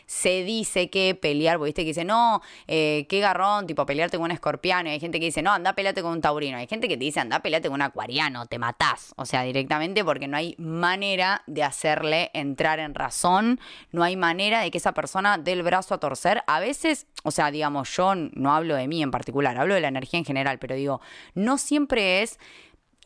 [0.07, 4.31] se dice que pelear, viste que dice, no, eh, qué garrón, tipo pelearte con un
[4.31, 4.89] escorpiano.
[4.89, 6.57] Y hay gente que dice, no, anda, peleate con un taurino.
[6.57, 9.13] Hay gente que te dice, anda, peleate con un acuariano, te matás.
[9.17, 13.59] O sea, directamente porque no hay manera de hacerle entrar en razón,
[13.91, 16.41] no hay manera de que esa persona dé el brazo a torcer.
[16.47, 19.89] A veces, o sea, digamos, yo no hablo de mí en particular, hablo de la
[19.89, 21.01] energía en general, pero digo,
[21.35, 22.39] no siempre es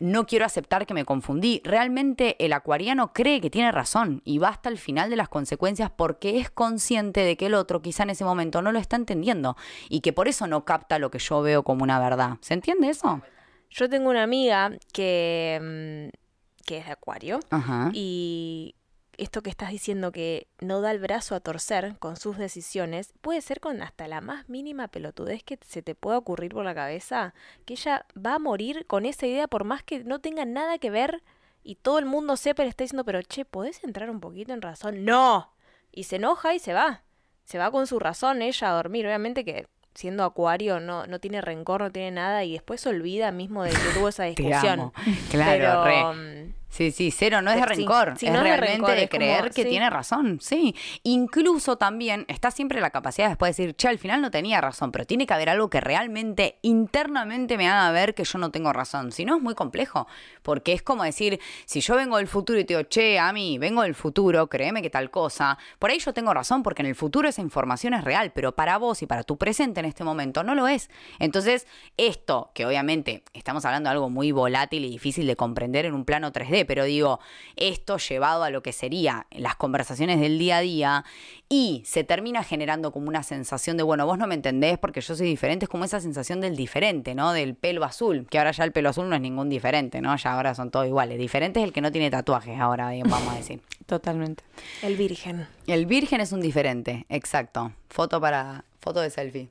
[0.01, 1.61] no quiero aceptar que me confundí.
[1.63, 5.91] Realmente el acuariano cree que tiene razón y va hasta el final de las consecuencias
[5.95, 9.55] porque es consciente de que el otro quizá en ese momento no lo está entendiendo
[9.89, 12.37] y que por eso no capta lo que yo veo como una verdad.
[12.41, 13.21] ¿Se entiende eso?
[13.69, 17.91] Yo tengo una amiga que, mm, que es de Acuario Ajá.
[17.93, 18.75] y
[19.21, 23.41] esto que estás diciendo que no da el brazo a torcer con sus decisiones, puede
[23.41, 27.33] ser con hasta la más mínima pelotudez que se te pueda ocurrir por la cabeza,
[27.65, 30.89] que ella va a morir con esa idea por más que no tenga nada que
[30.89, 31.23] ver
[31.63, 34.53] y todo el mundo sepa y le está diciendo, pero che, ¿podés entrar un poquito
[34.53, 35.05] en razón?
[35.05, 35.53] No.
[35.91, 37.03] Y se enoja y se va.
[37.43, 39.05] Se va con su razón ella a dormir.
[39.05, 43.31] Obviamente que siendo acuario no, no tiene rencor, no tiene nada y después se olvida
[43.31, 44.79] mismo de que tuvo esa Te discusión.
[44.79, 44.93] amo.
[45.29, 46.53] Claro, Pero, re.
[46.71, 49.19] Sí, sí, cero, no es de rencor, sí, es no de realmente rencor, de como-
[49.19, 49.69] creer que sí.
[49.69, 50.73] tiene razón, sí.
[51.03, 54.91] Incluso también está siempre la capacidad de después decir, che, al final no tenía razón,
[54.93, 58.71] pero tiene que haber algo que realmente internamente me haga ver que yo no tengo
[58.71, 59.11] razón.
[59.11, 60.07] Si no, es muy complejo,
[60.43, 63.57] porque es como decir, si yo vengo del futuro y te digo, che, a mí,
[63.57, 66.95] vengo del futuro, créeme que tal cosa, por ahí yo tengo razón, porque en el
[66.95, 70.41] futuro esa información es real, pero para vos y para tu presente en este momento
[70.43, 70.89] no lo es.
[71.19, 75.93] Entonces, esto, que obviamente estamos hablando de algo muy volátil y difícil de comprender en
[75.93, 77.19] un plano 3D, pero digo,
[77.55, 81.05] esto llevado a lo que sería las conversaciones del día a día
[81.49, 85.15] y se termina generando como una sensación de, bueno, vos no me entendés porque yo
[85.15, 87.33] soy diferente, es como esa sensación del diferente, ¿no?
[87.33, 90.15] Del pelo azul, que ahora ya el pelo azul no es ningún diferente, ¿no?
[90.15, 91.17] Ya ahora son todos iguales.
[91.17, 93.61] Diferente es el que no tiene tatuajes ahora, vamos a decir.
[93.85, 94.43] Totalmente.
[94.81, 95.47] el virgen.
[95.67, 97.73] El virgen es un diferente, exacto.
[97.89, 99.49] Foto para, foto de selfie.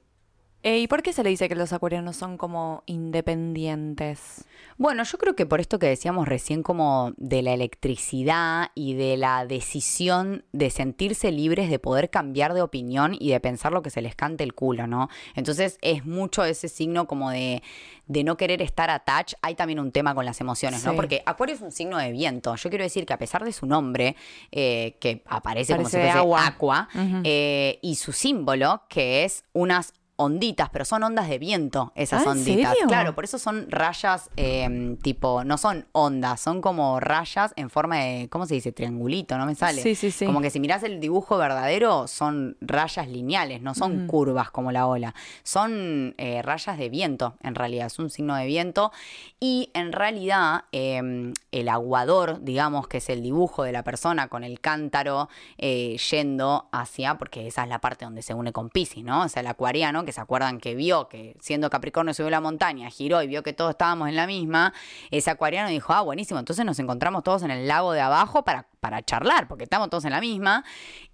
[0.62, 4.44] Eh, ¿Y por qué se le dice que los acuarianos son como independientes?
[4.76, 9.16] Bueno, yo creo que por esto que decíamos recién como de la electricidad y de
[9.16, 13.90] la decisión de sentirse libres de poder cambiar de opinión y de pensar lo que
[13.90, 15.08] se les cante el culo, ¿no?
[15.34, 17.62] Entonces es mucho ese signo como de,
[18.06, 19.38] de no querer estar attached.
[19.42, 20.94] Hay también un tema con las emociones, ¿no?
[20.94, 22.56] Porque Acuario es un signo de viento.
[22.56, 24.16] Yo quiero decir que a pesar de su nombre,
[24.50, 26.46] eh, que aparece como si fuese agua.
[26.46, 26.88] aqua,
[27.24, 32.24] eh, y su símbolo, que es unas onditas, pero son ondas de viento, esas Ah,
[32.24, 32.72] ¿en onditas.
[32.72, 32.88] serio?
[32.88, 37.96] Claro, por eso son rayas eh, tipo, no son ondas, son como rayas en forma
[37.96, 38.72] de, ¿cómo se dice?
[38.72, 39.82] Triangulito, no me sale.
[39.82, 40.26] Sí, sí, sí.
[40.26, 44.86] Como que si mirás el dibujo verdadero, son rayas lineales, no son curvas como la
[44.86, 45.14] ola.
[45.42, 48.92] Son eh, rayas de viento, en realidad, es un signo de viento.
[49.40, 54.44] Y en realidad, eh, el aguador, digamos, que es el dibujo de la persona con
[54.44, 55.28] el cántaro
[55.58, 59.22] eh, yendo hacia, porque esa es la parte donde se une con Pisces, ¿no?
[59.22, 62.90] O sea, el acuariano, que se acuerdan que vio que siendo Capricornio subió la montaña,
[62.90, 64.72] giró y vio que todos estábamos en la misma,
[65.10, 68.68] ese acuariano dijo, ah, buenísimo, entonces nos encontramos todos en el lago de abajo para,
[68.80, 70.64] para charlar, porque estamos todos en la misma.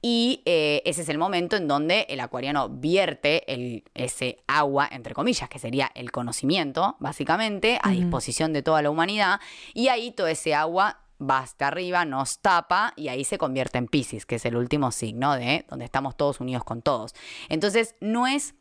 [0.02, 5.14] Y eh, ese es el momento en donde el acuariano vierte el, ese agua, entre
[5.14, 9.40] comillas, que sería el conocimiento, básicamente, a disposición de toda la humanidad.
[9.74, 13.86] Y ahí todo ese agua va hasta arriba, nos tapa y ahí se convierte en
[13.86, 17.14] Pisces, que es el último signo de donde estamos todos unidos con todos.
[17.48, 18.54] Entonces, no es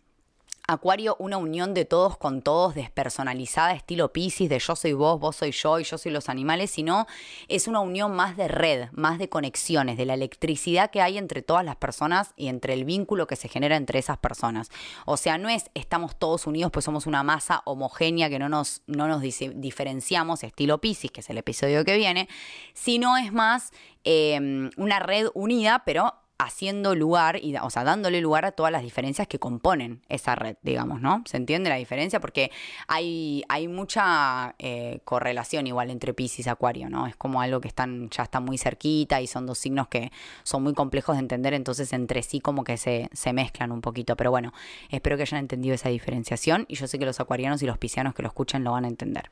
[0.67, 5.35] Acuario, una unión de todos con todos, despersonalizada, estilo Pisces, de yo soy vos, vos
[5.35, 7.05] soy yo y yo soy los animales, sino
[7.47, 11.43] es una unión más de red, más de conexiones, de la electricidad que hay entre
[11.43, 14.71] todas las personas y entre el vínculo que se genera entre esas personas.
[15.05, 18.81] O sea, no es estamos todos unidos, pues somos una masa homogénea que no nos,
[18.87, 22.27] no nos diferenciamos, estilo Pisces, que es el episodio que viene,
[22.73, 23.71] sino es más
[24.03, 28.83] eh, una red unida, pero haciendo lugar, y, o sea, dándole lugar a todas las
[28.83, 31.23] diferencias que componen esa red, digamos, ¿no?
[31.25, 32.19] ¿Se entiende la diferencia?
[32.19, 32.51] Porque
[32.87, 37.07] hay, hay mucha eh, correlación igual entre Pisces y Acuario, ¿no?
[37.07, 40.11] Es como algo que están, ya está muy cerquita y son dos signos que
[40.43, 44.17] son muy complejos de entender, entonces entre sí como que se, se mezclan un poquito.
[44.17, 44.53] Pero bueno,
[44.89, 48.13] espero que hayan entendido esa diferenciación y yo sé que los acuarianos y los piscianos
[48.13, 49.29] que lo escuchen lo van a entender.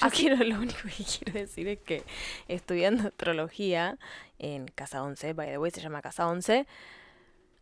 [0.00, 2.02] Yo quiero, lo único que quiero decir es que
[2.48, 3.98] estudiando astrología
[4.38, 6.66] en Casa 11, by the way, se llama Casa 11,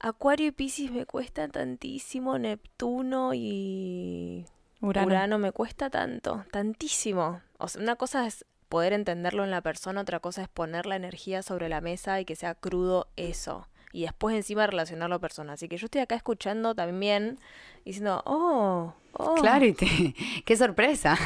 [0.01, 4.47] Acuario y Piscis me cuesta tantísimo, Neptuno y
[4.81, 5.07] Urano.
[5.07, 5.39] Urano.
[5.39, 7.41] me cuesta tanto, tantísimo.
[7.59, 10.97] O sea, una cosa es poder entenderlo en la persona, otra cosa es poner la
[10.97, 13.69] energía sobre la mesa y que sea crudo eso.
[13.93, 15.53] Y después encima relacionarlo a persona.
[15.53, 17.39] Así que yo estoy acá escuchando también,
[17.85, 19.35] diciendo, oh, oh.
[19.35, 21.17] Claro, y te- qué sorpresa.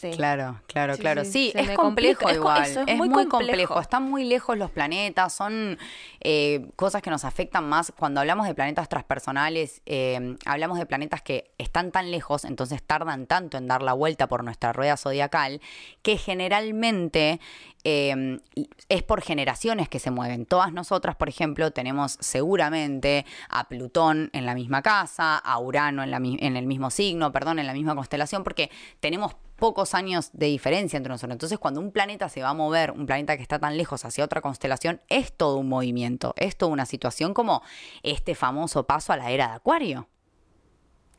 [0.00, 0.10] Sí.
[0.10, 1.24] Claro, claro, claro.
[1.24, 2.34] sí, es complejo complica.
[2.34, 2.62] Igual.
[2.64, 3.28] es, es muy, complejo.
[3.30, 3.80] complejo.
[3.80, 5.78] Están muy lejos los planetas, son
[6.20, 7.92] eh, cosas que nos afectan más.
[7.98, 13.26] Cuando hablamos de planetas transpersonales, eh, hablamos de planetas que están tan lejos, entonces tardan
[13.26, 15.60] tanto en dar la vuelta por nuestra rueda zodiacal,
[16.02, 17.40] que generalmente
[17.84, 18.38] eh,
[18.88, 20.46] es por generaciones que se mueven.
[20.46, 26.10] Todas nosotras, por ejemplo, tenemos seguramente a Plutón en la misma casa, a Urano en,
[26.10, 30.30] la mi- en el mismo signo, perdón, en la misma constelación, porque tenemos pocos años
[30.32, 31.34] de diferencia entre nosotros.
[31.34, 34.24] Entonces, cuando un planeta se va a mover, un planeta que está tan lejos hacia
[34.24, 37.62] otra constelación, es todo un movimiento, es toda una situación como
[38.02, 40.08] este famoso paso a la era de Acuario.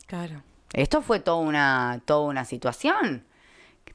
[0.08, 0.44] Claro.
[0.74, 3.26] Esto fue toda una, toda una situación.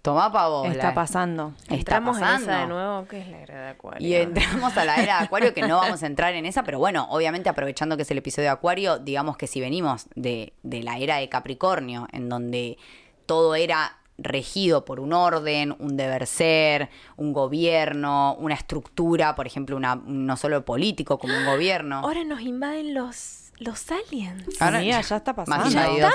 [0.02, 0.66] Toma pa' vos.
[0.68, 1.52] Está la- pasando.
[1.62, 4.08] Está Entramos en esa de nuevo, que es la era de Acuario.
[4.08, 6.78] Y entramos a la era de Acuario, que no vamos a entrar en esa, pero
[6.78, 10.82] bueno, obviamente aprovechando que es el episodio de Acuario, digamos que si venimos de, de
[10.82, 12.78] la era de Capricornio, en donde
[13.26, 19.76] todo era regido por un orden, un deber ser, un gobierno, una estructura, por ejemplo,
[19.76, 22.00] una, no solo político como un gobierno.
[22.00, 24.44] Ahora nos invaden los, los aliens.
[24.60, 25.64] Ahora ya- ya está pasando.
[25.64, 26.10] Más Ya está.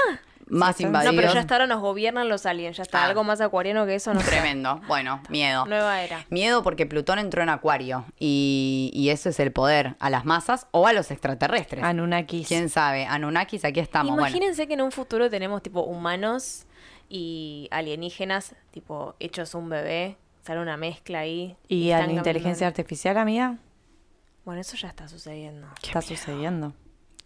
[0.47, 1.15] Más Sí, No, invadidos.
[1.15, 2.77] pero ya hasta ahora nos gobiernan los aliens.
[2.77, 3.01] Ya está.
[3.01, 3.05] Ah.
[3.07, 4.27] Algo más acuariano que eso no sé.
[4.29, 4.79] Tremendo.
[4.87, 5.65] Bueno, miedo.
[5.65, 6.25] Nueva era.
[6.29, 10.67] Miedo porque Plutón entró en Acuario y, y eso es el poder a las masas
[10.71, 11.83] o a los extraterrestres.
[11.83, 12.47] Anunnakis.
[12.47, 13.05] ¿Quién sabe?
[13.05, 14.11] Anunnakis, aquí estamos.
[14.13, 16.65] Bueno, Imagínense que en un futuro tenemos tipo humanos
[17.09, 20.17] y alienígenas, tipo hechos un bebé.
[20.43, 21.57] Sale una mezcla ahí.
[21.67, 23.57] ¿Y a la inteligencia artificial, amiga?
[24.43, 25.67] Bueno, eso ya está sucediendo.
[25.81, 26.73] ¿Qué está sucediendo?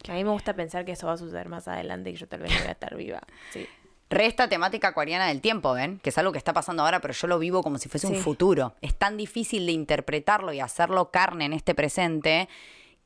[0.08, 2.42] A mí me gusta pensar que eso va a suceder más adelante y yo tal
[2.42, 3.22] vez no voy a estar viva.
[3.52, 3.68] Sí.
[4.10, 6.00] re esta temática acuariana del tiempo, ¿ven?
[6.00, 8.16] Que es algo que está pasando ahora, pero yo lo vivo como si fuese un
[8.16, 8.74] futuro.
[8.82, 12.50] Es tan difícil de interpretarlo y hacerlo carne en este presente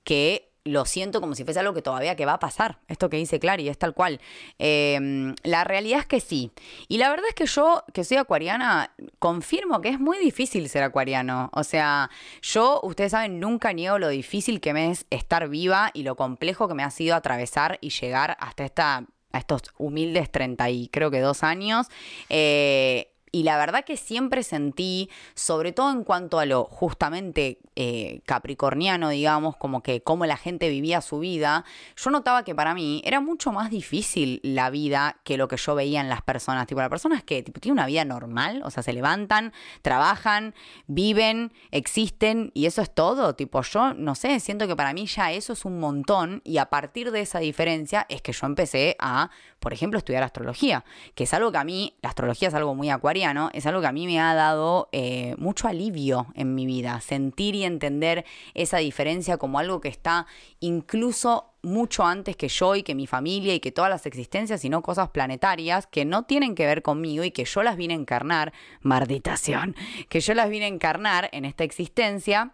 [0.04, 2.80] que lo siento como si fuese algo que todavía que va a pasar.
[2.88, 4.22] Esto que dice Clary es tal cual.
[4.60, 6.52] Eh, la realidad es que sí.
[6.88, 10.84] Y la verdad es que yo, que soy acuariana, confirmo que es muy difícil ser
[10.84, 11.50] acuariano.
[11.54, 12.10] O sea,
[12.42, 16.68] yo, ustedes saben, nunca niego lo difícil que me es estar viva y lo complejo
[16.68, 21.10] que me ha sido atravesar y llegar hasta esta a estos humildes 30 y creo
[21.12, 21.88] que dos años.
[22.30, 28.22] Eh, y la verdad que siempre sentí, sobre todo en cuanto a lo justamente eh,
[28.28, 31.66] capricorniano, digamos, como que cómo la gente vivía su vida,
[31.98, 35.74] yo notaba que para mí era mucho más difícil la vida que lo que yo
[35.74, 36.68] veía en las personas.
[36.68, 40.54] Tipo, las personas que tienen una vida normal, o sea, se levantan, trabajan,
[40.86, 43.34] viven, existen y eso es todo.
[43.34, 46.68] Tipo, yo no sé, siento que para mí ya eso es un montón y a
[46.68, 49.32] partir de esa diferencia es que yo empecé a,
[49.64, 50.84] por ejemplo, estudiar astrología,
[51.16, 53.88] que es algo que a mí, la astrología es algo muy acuariano, es algo que
[53.88, 58.80] a mí me ha dado eh, mucho alivio en mi vida, sentir y entender esa
[58.80, 60.28] diferencia como algo que está
[60.60, 64.82] incluso mucho antes que yo y que mi familia y que todas las existencias, sino
[64.82, 68.52] cosas planetarias que no tienen que ver conmigo y que yo las vine a encarnar,
[68.82, 69.78] marditación,
[70.10, 72.52] que yo las vine a encarnar en esta existencia.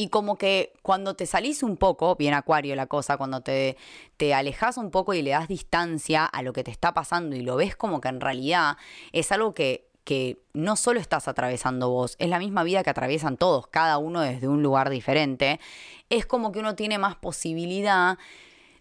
[0.00, 3.76] Y como que cuando te salís un poco, bien acuario la cosa, cuando te,
[4.16, 7.40] te alejas un poco y le das distancia a lo que te está pasando y
[7.40, 8.76] lo ves como que en realidad
[9.10, 13.36] es algo que, que no solo estás atravesando vos, es la misma vida que atraviesan
[13.36, 15.58] todos, cada uno desde un lugar diferente,
[16.10, 18.18] es como que uno tiene más posibilidad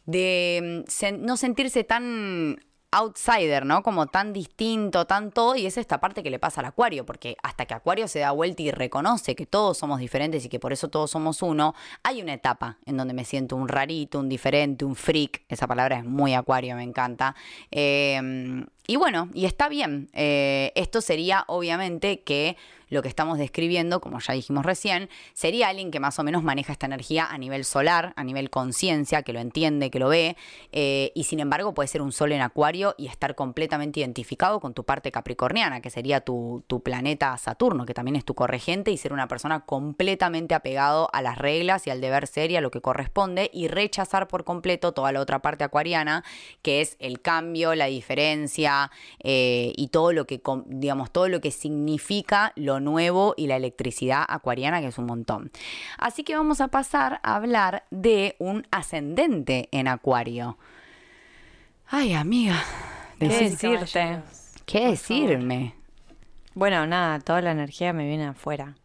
[0.05, 3.83] de mm, no sentirse tan outsider, ¿no?
[3.83, 7.35] Como tan distinto, tan todo, y es esta parte que le pasa al Acuario, porque
[7.43, 10.73] hasta que Acuario se da vuelta y reconoce que todos somos diferentes y que por
[10.73, 14.85] eso todos somos uno, hay una etapa en donde me siento un rarito, un diferente,
[14.85, 17.35] un freak, esa palabra es muy Acuario, me encanta.
[17.71, 22.57] Eh, y bueno, y está bien, Eh, esto sería obviamente que
[22.89, 26.71] lo que estamos describiendo, como ya dijimos recién, sería alguien que más o menos maneja
[26.71, 30.37] esta energía a nivel solar, a nivel conciencia, que lo entiende, que lo ve,
[30.71, 34.73] eh, y sin embargo puede ser un sol en acuario y estar completamente identificado con
[34.73, 38.97] tu parte capricorniana, que sería tu, tu planeta Saturno, que también es tu corregente, y
[38.97, 42.71] ser una persona completamente apegado a las reglas y al deber ser y a lo
[42.71, 46.23] que corresponde, y rechazar por completo toda la otra parte acuariana,
[46.61, 48.76] que es el cambio, la diferencia
[49.23, 54.25] eh, y todo lo que, digamos, todo lo que significa lo nuevo y la electricidad
[54.27, 55.51] acuariana, que es un montón.
[55.97, 60.57] Así que vamos a pasar a hablar de un ascendente en acuario.
[61.87, 62.63] Ay, amiga,
[63.19, 64.21] ¿Qué decirte?
[64.65, 65.73] ¿qué decirme?
[66.53, 68.75] Bueno, nada, toda la energía me viene afuera.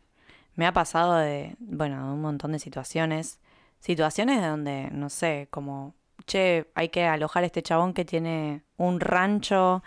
[0.55, 3.41] Me ha pasado de, bueno, de un montón de situaciones.
[3.81, 5.95] Situaciones de donde, no sé, como,
[6.27, 9.83] che, hay que alojar a este chabón que tiene un rancho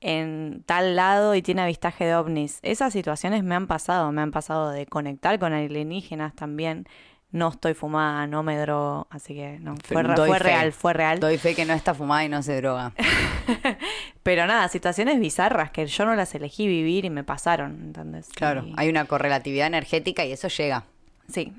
[0.00, 2.58] en tal lado y tiene avistaje de ovnis.
[2.62, 6.86] Esas situaciones me han pasado, me han pasado de conectar con alienígenas también.
[7.30, 10.02] No estoy fumada, no me drogo, así que no, fue,
[10.38, 11.18] real, fue real.
[11.18, 12.92] Doy fe que no está fumada y no se droga.
[14.22, 18.28] Pero nada, situaciones bizarras que yo no las elegí vivir y me pasaron, ¿entendés?
[18.28, 20.84] Claro, Y- hay una correlatividad energética y eso llega.
[21.28, 21.52] Sí.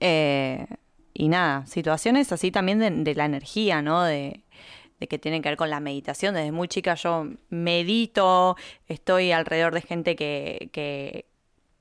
[0.00, 0.66] Eh,
[1.14, 4.02] y nada, situaciones así también de, de la energía, ¿no?
[4.02, 4.44] De,
[5.02, 6.34] de que tienen que ver con la meditación.
[6.34, 11.26] Desde muy chica yo medito, estoy alrededor de gente que, que,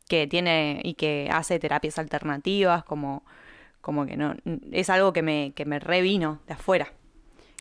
[0.10, 3.24] que tiene y que hace terapias alternativas, como,
[3.80, 4.36] como que no,
[4.72, 6.91] es algo que me, que me revino de afuera.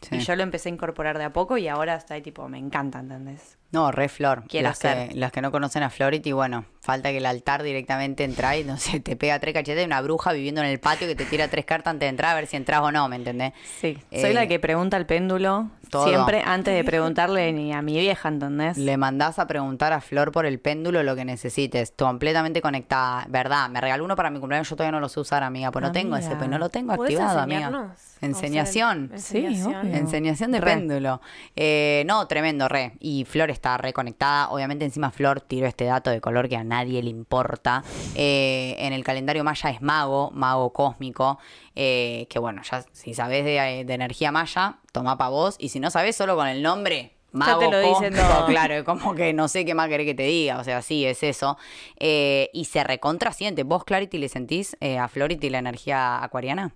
[0.01, 0.17] Sí.
[0.17, 2.59] Y yo lo empecé a incorporar de a poco y ahora está ahí tipo, me
[2.59, 3.59] encanta, ¿entendés?
[3.73, 4.45] No, re Flor.
[4.49, 8.25] Quiero las, que, las que no conocen a Flority, bueno, falta que el altar directamente
[8.25, 11.07] entra y no sé, te pega tres cachetes de una bruja viviendo en el patio
[11.07, 13.17] que te tira tres cartas antes de entrar a ver si entras o no, ¿me
[13.17, 13.53] entendés?
[13.81, 13.97] Sí.
[14.11, 16.09] Eh, Soy la que pregunta el péndulo todo.
[16.09, 18.77] siempre antes de preguntarle ni a mi vieja, ¿entendés?
[18.77, 23.27] Le mandás a preguntar a Flor por el péndulo lo que necesites, completamente conectada.
[23.29, 25.83] Verdad, me regaló uno para mi cumpleaños, yo todavía no lo sé usar, amiga, pues
[25.85, 27.95] no tengo ese, pues no lo tengo ¿Podés activado, amiga.
[28.21, 29.11] Enseñación.
[29.15, 29.75] O sea, Sí, enseñación.
[29.87, 29.97] obvio.
[29.97, 30.75] Enseñación de Re.
[30.75, 31.21] péndulo.
[31.57, 32.93] Eh, no, tremendo, re.
[33.01, 34.49] Y Flor está reconectada.
[34.51, 37.85] Obviamente, encima Flor tiró este dato de color que a nadie le importa.
[38.15, 41.39] Eh, en el calendario maya es mago, mago cósmico.
[41.77, 45.57] eh, que bueno, ya si sabes de, de energía maya, toma pa' vos.
[45.59, 47.15] Y si no sabes, solo con el nombre.
[47.33, 48.47] Mago te lo dicen cósmico, todo.
[48.49, 51.05] claro, es como que no sé qué más querés que te diga, o sea, sí,
[51.05, 51.59] es eso.
[51.99, 53.63] Eh, y se recontra siente.
[53.63, 56.73] ¿Vos, Clarity, le sentís eh, a Flority la energía acuariana?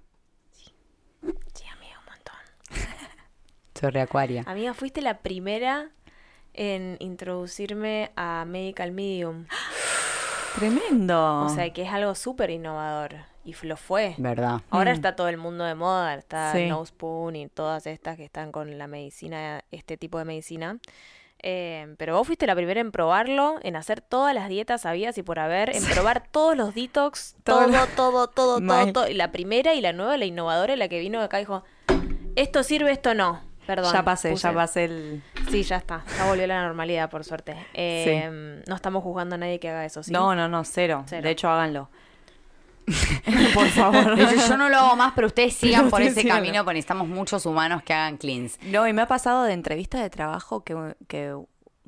[0.52, 2.34] Sí, amiga, un montón.
[3.80, 4.44] Soy re acuaria.
[4.46, 5.90] Amiga, fuiste la primera
[6.54, 9.46] en introducirme a Medical Medium.
[10.56, 11.42] Tremendo.
[11.44, 13.14] O sea, que es algo súper innovador.
[13.44, 14.14] Y lo fue.
[14.16, 14.62] ¿Verdad?
[14.70, 14.94] Ahora Mm.
[14.94, 16.66] está todo el mundo de moda, está Sí.
[16.66, 20.78] No Spoon y todas estas que están con la medicina, este tipo de medicina.
[21.46, 25.22] Eh, pero vos fuiste la primera en probarlo, en hacer todas las dietas habidas y
[25.22, 28.92] por haber, en probar todos los detox, Todo todo, todo, todo, todo, Mal.
[28.94, 29.08] todo.
[29.08, 31.62] Y la primera y la nueva, la innovadora, la que vino acá dijo,
[32.36, 33.42] esto sirve, esto no.
[33.66, 33.92] Perdón.
[33.92, 35.22] ya pasé, puse- ya pasé el...
[35.50, 36.03] Sí, ya está.
[36.18, 37.57] Ya volvió a la normalidad, por suerte.
[37.74, 40.12] Eh, No estamos juzgando a nadie que haga eso, ¿sí?
[40.12, 41.05] No, no, no, cero.
[41.07, 41.22] Cero.
[41.22, 41.88] De hecho, háganlo.
[43.55, 44.12] Por favor.
[44.20, 47.09] Hecho, yo no lo hago más, pero ustedes sigan por Ustedes ese camino porque necesitamos
[47.09, 48.59] muchos humanos que hagan cleans.
[48.64, 51.35] No, y me ha pasado de entrevistas de trabajo que, que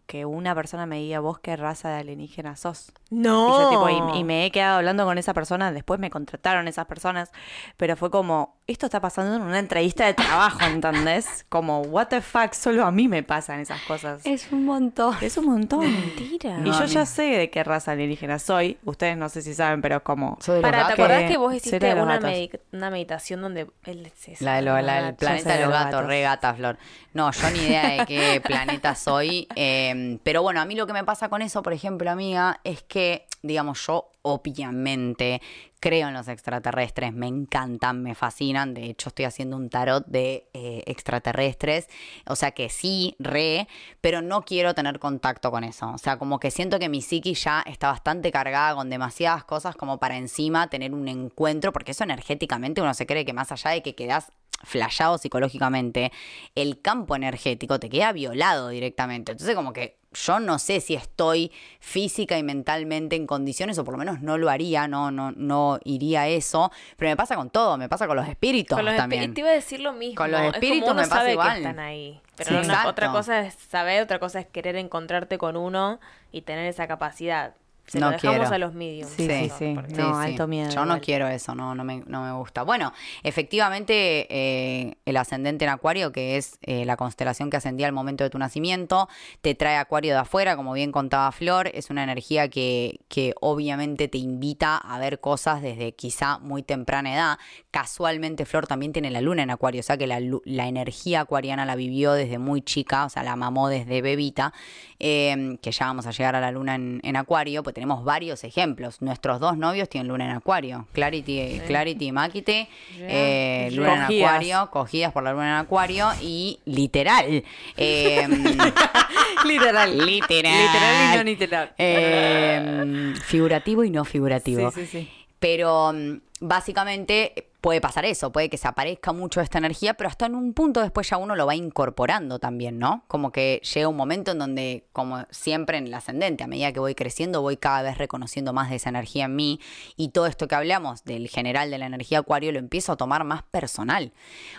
[0.06, 2.92] que una persona me diga vos qué raza de alienígena sos.
[3.10, 3.48] No.
[3.48, 6.68] Y yo tipo, y, y me he quedado hablando con esa persona, después me contrataron
[6.68, 7.32] esas personas,
[7.76, 11.44] pero fue como, esto está pasando en una entrevista de trabajo, ¿entendés?
[11.48, 14.22] Como, what the fuck, solo a mí me pasan esas cosas.
[14.24, 15.14] Es un montón.
[15.20, 15.80] Es un montón.
[15.80, 16.56] Mentira.
[16.58, 18.78] Y No, yo a ya sé de qué raza alienígena soy.
[18.84, 20.36] Ustedes no sé si saben, pero es como...
[20.62, 24.56] Para, ¿te acordás Que que vos hiciste una, medi- una meditación donde él es La,
[24.56, 26.06] de lo- la del planeta sé de los de los gatos, gatos.
[26.08, 26.78] re gata, Flor.
[27.14, 29.46] No, yo ni idea de qué planeta soy.
[29.56, 32.82] eh, pero bueno, a mí lo que me pasa con eso, por ejemplo, amiga, es
[32.82, 35.40] que, digamos, yo obviamente
[35.78, 38.74] creo en los extraterrestres, me encantan, me fascinan.
[38.74, 41.88] De hecho, estoy haciendo un tarot de eh, extraterrestres.
[42.26, 43.68] O sea que sí, re,
[44.00, 45.90] pero no quiero tener contacto con eso.
[45.92, 49.76] O sea, como que siento que mi psiqui ya está bastante cargada con demasiadas cosas
[49.76, 53.70] como para encima tener un encuentro, porque eso energéticamente uno se cree que más allá
[53.70, 54.32] de que quedas
[54.64, 56.12] flashado psicológicamente,
[56.54, 59.32] el campo energético te queda violado directamente.
[59.32, 63.92] Entonces como que yo no sé si estoy física y mentalmente en condiciones, o por
[63.94, 66.72] lo menos no lo haría, no, no, no iría a eso.
[66.96, 69.34] Pero me pasa con todo, me pasa con los espíritus Con los también.
[69.34, 70.16] te iba a decir lo mismo.
[70.16, 71.52] Con los Es como espíritus uno me pasa sabe igual.
[71.52, 72.20] que están ahí.
[72.36, 72.88] Pero Sí, una- exacto.
[72.90, 76.00] otra cosa es saber, otra cosa es querer encontrarte con uno
[76.32, 77.54] y tener esa capacidad.
[77.86, 78.54] Se No lo dejamos quiero.
[78.54, 79.10] a los mediums.
[79.12, 79.72] Sí, sí, sí.
[79.76, 82.62] porque- No, alto miedo Yo no quiero eso, no, no, me, no me gusta.
[82.64, 87.92] Bueno, efectivamente, eh, el ascendente en Acuario, que es eh, la constelación que ascendía al
[87.92, 89.08] momento de tu nacimiento,
[89.40, 91.68] te trae Acuario de afuera, como bien contaba Flor.
[91.74, 97.14] Es una energía que, que obviamente te invita a ver cosas desde quizá muy temprana
[97.14, 97.38] edad.
[97.70, 101.64] Casualmente, Flor también tiene la luna en Acuario, o sea que la, la energía acuariana
[101.66, 104.52] la vivió desde muy chica, o sea, la mamó desde bebita,
[104.98, 108.42] eh, que ya vamos a llegar a la luna en, en Acuario, pues tenemos varios
[108.42, 109.02] ejemplos.
[109.02, 112.68] Nuestros dos novios tienen luna en Acuario, Clarity, Clarity y Makite,
[113.00, 114.24] eh, luna en.
[114.24, 117.44] Acuario, cogidas por la luna en Acuario y literal.
[117.76, 118.26] eh,
[119.44, 120.06] literal.
[120.06, 120.54] literal.
[120.56, 121.72] Literal y no literal.
[121.76, 124.70] eh, figurativo y no figurativo.
[124.70, 125.10] Sí, sí, sí.
[125.38, 130.26] Pero mm, básicamente puede pasar eso, puede que se aparezca mucho esta energía, pero hasta
[130.26, 133.02] en un punto después ya uno lo va incorporando también, ¿no?
[133.08, 136.78] Como que llega un momento en donde, como siempre en el ascendente, a medida que
[136.78, 139.58] voy creciendo, voy cada vez reconociendo más de esa energía en mí
[139.96, 143.24] y todo esto que hablamos del general de la energía acuario lo empiezo a tomar
[143.24, 144.12] más personal.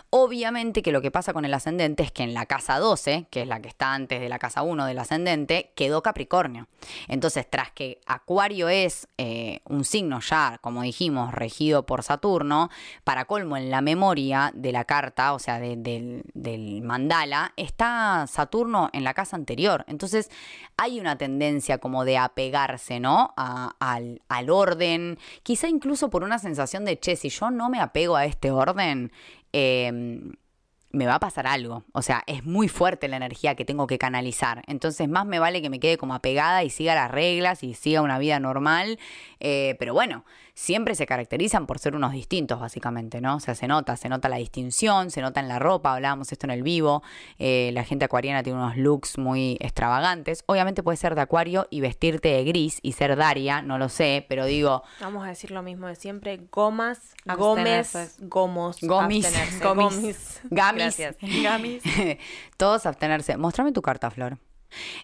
[0.10, 3.44] Obviamente que lo que pasa con el ascendente es que en la casa 12, que
[3.44, 6.68] es la que está antes de la casa 1 del ascendente, quedó Capricornio.
[7.08, 12.70] Entonces, tras que Acuario es eh, un signo ya, como dijimos, regido por Saturno,
[13.04, 18.90] para colmo en la memoria de la carta, o sea, de- del, mandala, está Saturno
[18.94, 19.84] en la casa anterior.
[19.88, 20.30] Entonces,
[20.78, 23.34] hay una tendencia como de apegarse, ¿no?
[23.38, 28.16] Al, al orden, quizá incluso por una sensación de, che, si yo no me apego
[28.16, 29.12] a este orden,
[29.54, 30.22] eh,
[30.92, 31.84] me va a pasar algo.
[31.92, 34.64] O sea, es muy fuerte la energía que tengo que canalizar.
[34.68, 38.02] Entonces, más me vale que me quede como apegada y siga las reglas y siga
[38.02, 38.98] una vida normal.
[39.40, 40.24] Eh, pero bueno,
[40.58, 43.36] siempre se caracterizan por ser unos distintos, básicamente, ¿no?
[43.36, 46.48] O sea, se nota, se nota la distinción, se nota en la ropa, hablábamos esto
[46.48, 47.04] en el vivo.
[47.38, 50.44] Eh, la gente acuariana tiene unos looks muy extravagantes.
[50.48, 54.26] Obviamente puede ser de acuario y vestirte de gris y ser Daria, no lo sé,
[54.28, 56.40] pero digo, Vamos a decir lo mismo de siempre.
[56.52, 59.62] Gomas, gómez, gomos, Gomis.
[59.62, 60.42] Gomis.
[60.50, 60.98] Gamis.
[60.98, 61.18] Gracias.
[61.44, 61.84] Gamis.
[62.58, 63.38] Todos abstenerse.
[63.38, 64.40] Mostrame tu carta, Flor.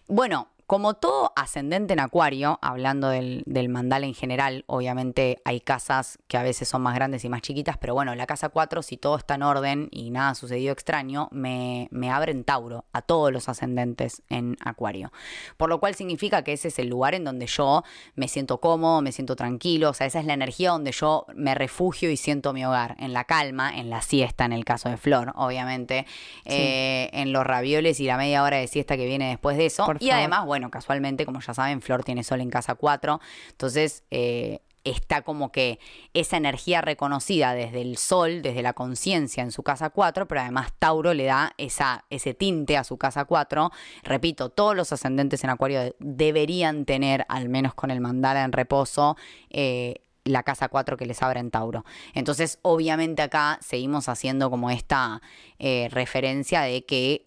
[0.08, 6.18] Bueno, como todo ascendente en acuario, hablando del, del mandal en general, obviamente hay casas
[6.26, 8.96] que a veces son más grandes y más chiquitas, pero bueno, la casa 4, si
[8.96, 13.32] todo está en orden y nada sucedió extraño, me, me abre en Tauro a todos
[13.32, 15.12] los ascendentes en acuario.
[15.56, 17.82] Por lo cual significa que ese es el lugar en donde yo
[18.14, 21.54] me siento cómodo, me siento tranquilo, o sea, esa es la energía donde yo me
[21.54, 24.96] refugio y siento mi hogar, en la calma, en la siesta, en el caso de
[24.96, 26.06] Flor, obviamente,
[26.44, 29.84] eh, en los ravioles y la media hora de siesta que viene después de eso.
[29.84, 30.14] Por y favor.
[30.14, 34.04] además, bueno, casualmente, como ya saben, Flor tiene sol en casa 4, entonces...
[34.10, 35.78] eh, Está como que
[36.12, 40.74] esa energía reconocida desde el sol, desde la conciencia en su casa 4, pero además
[40.78, 43.70] Tauro le da esa, ese tinte a su casa 4.
[44.02, 48.52] Repito, todos los ascendentes en Acuario de- deberían tener, al menos con el mandala en
[48.52, 49.16] reposo,
[49.48, 51.86] eh, la casa 4 que les abre en Tauro.
[52.12, 55.22] Entonces, obviamente acá seguimos haciendo como esta
[55.58, 57.26] eh, referencia de que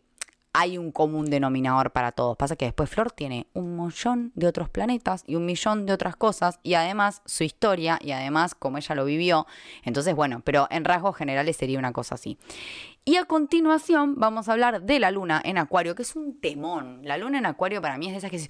[0.54, 2.36] hay un común denominador para todos.
[2.36, 6.16] Pasa que después Flor tiene un millón de otros planetas y un millón de otras
[6.16, 9.46] cosas y además su historia y además como ella lo vivió.
[9.84, 12.40] Entonces, bueno, pero en rasgos generales sería una cosa así.
[13.06, 17.02] Y a continuación vamos a hablar de la luna en Acuario, que es un temón.
[17.04, 18.48] La luna en Acuario para mí es de esas que...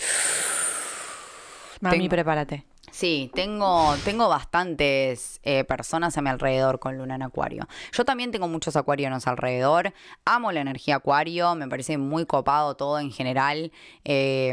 [1.82, 2.66] Mami, Tengo- prepárate.
[2.98, 7.68] Sí, tengo, tengo bastantes eh, personas a mi alrededor con luna en acuario.
[7.94, 9.94] Yo también tengo muchos acuarianos alrededor.
[10.26, 13.72] Amo la energía acuario, me parece muy copado todo en general.
[14.04, 14.52] Eh,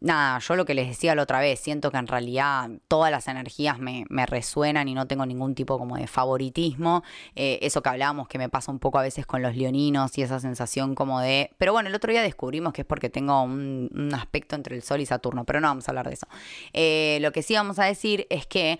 [0.00, 3.26] nada, yo lo que les decía la otra vez, siento que en realidad todas las
[3.26, 7.02] energías me, me resuenan y no tengo ningún tipo como de favoritismo.
[7.36, 10.20] Eh, eso que hablábamos que me pasa un poco a veces con los leoninos y
[10.20, 11.52] esa sensación como de...
[11.56, 14.82] Pero bueno, el otro día descubrimos que es porque tengo un, un aspecto entre el
[14.82, 16.26] Sol y Saturno, pero no vamos a hablar de eso.
[17.22, 18.78] lo que sí vamos a decir es que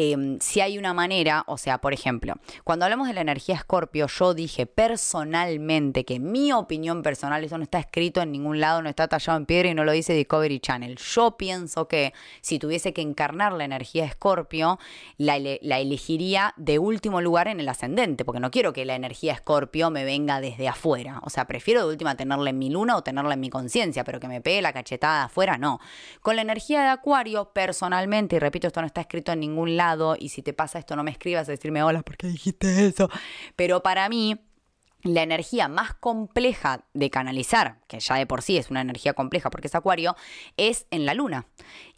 [0.00, 4.06] Em, si hay una manera, o sea, por ejemplo, cuando hablamos de la energía escorpio,
[4.06, 8.88] yo dije personalmente que mi opinión personal, eso no está escrito en ningún lado, no
[8.88, 10.96] está tallado en piedra y no lo dice Discovery Channel.
[10.98, 14.78] Yo pienso que si tuviese que encarnar la energía escorpio,
[15.16, 19.32] la, la elegiría de último lugar en el ascendente, porque no quiero que la energía
[19.32, 21.20] escorpio me venga desde afuera.
[21.24, 24.20] O sea, prefiero de última tenerla en mi luna o tenerla en mi conciencia, pero
[24.20, 25.80] que me pegue la cachetada afuera, no.
[26.20, 29.87] Con la energía de acuario, personalmente, y repito, esto no está escrito en ningún lado,
[30.18, 33.08] y si te pasa esto no me escribas a decirme hola, ¿por qué dijiste eso?
[33.56, 34.38] Pero para mí
[35.02, 39.50] la energía más compleja de canalizar, que ya de por sí es una energía compleja
[39.50, 40.16] porque es acuario,
[40.56, 41.46] es en la luna.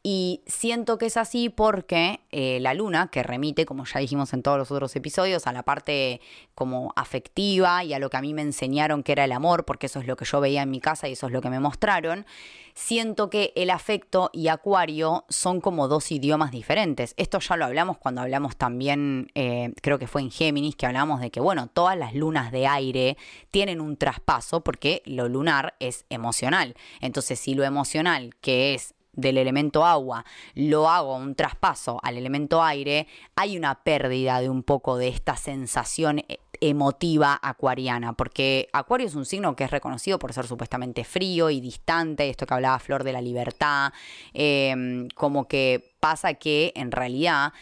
[0.02, 4.42] Y siento que es así porque eh, la luna, que remite, como ya dijimos en
[4.42, 6.22] todos los otros episodios, a la parte
[6.54, 9.86] como afectiva y a lo que a mí me enseñaron que era el amor, porque
[9.86, 11.60] eso es lo que yo veía en mi casa y eso es lo que me
[11.60, 12.24] mostraron,
[12.72, 17.12] siento que el afecto y Acuario son como dos idiomas diferentes.
[17.18, 21.20] Esto ya lo hablamos cuando hablamos también, eh, creo que fue en Géminis, que hablamos
[21.20, 23.18] de que, bueno, todas las lunas de aire
[23.50, 26.74] tienen un traspaso porque lo lunar es emocional.
[27.02, 32.62] Entonces, si lo emocional, que es del elemento agua lo hago un traspaso al elemento
[32.62, 33.06] aire,
[33.36, 39.14] hay una pérdida de un poco de esta sensación eh, emotiva acuariana, porque Acuario es
[39.14, 43.02] un signo que es reconocido por ser supuestamente frío y distante, esto que hablaba Flor
[43.02, 43.92] de la libertad,
[44.34, 47.52] em, como que pasa que en realidad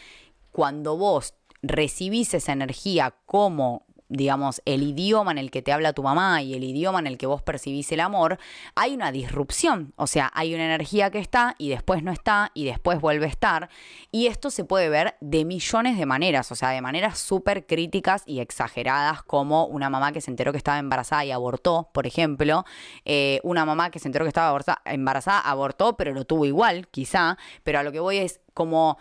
[0.51, 6.03] cuando vos recibís esa energía como digamos, el idioma en el que te habla tu
[6.03, 8.39] mamá y el idioma en el que vos percibís el amor,
[8.75, 9.93] hay una disrupción.
[9.95, 13.29] O sea, hay una energía que está y después no está y después vuelve a
[13.29, 13.69] estar.
[14.11, 18.23] Y esto se puede ver de millones de maneras, o sea, de maneras súper críticas
[18.25, 22.65] y exageradas, como una mamá que se enteró que estaba embarazada y abortó, por ejemplo.
[23.05, 27.37] Eh, una mamá que se enteró que estaba embarazada, abortó, pero lo tuvo igual, quizá.
[27.63, 28.97] Pero a lo que voy es como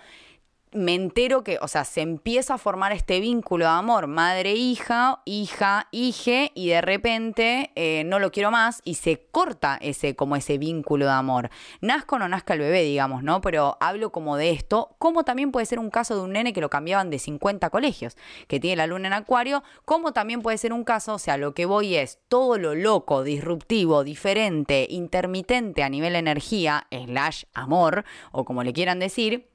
[0.72, 6.52] me entero que, o sea, se empieza a formar este vínculo de amor madre-hija, hija-hije,
[6.54, 11.06] y de repente eh, no lo quiero más y se corta ese, como ese vínculo
[11.06, 11.50] de amor.
[11.80, 13.40] Nazca o no nazca el bebé, digamos, ¿no?
[13.40, 16.60] Pero hablo como de esto, como también puede ser un caso de un nene que
[16.60, 18.16] lo cambiaban de 50 colegios,
[18.46, 21.54] que tiene la luna en acuario, como también puede ser un caso, o sea, lo
[21.54, 28.44] que voy es todo lo loco, disruptivo, diferente, intermitente a nivel energía, slash amor, o
[28.44, 29.47] como le quieran decir,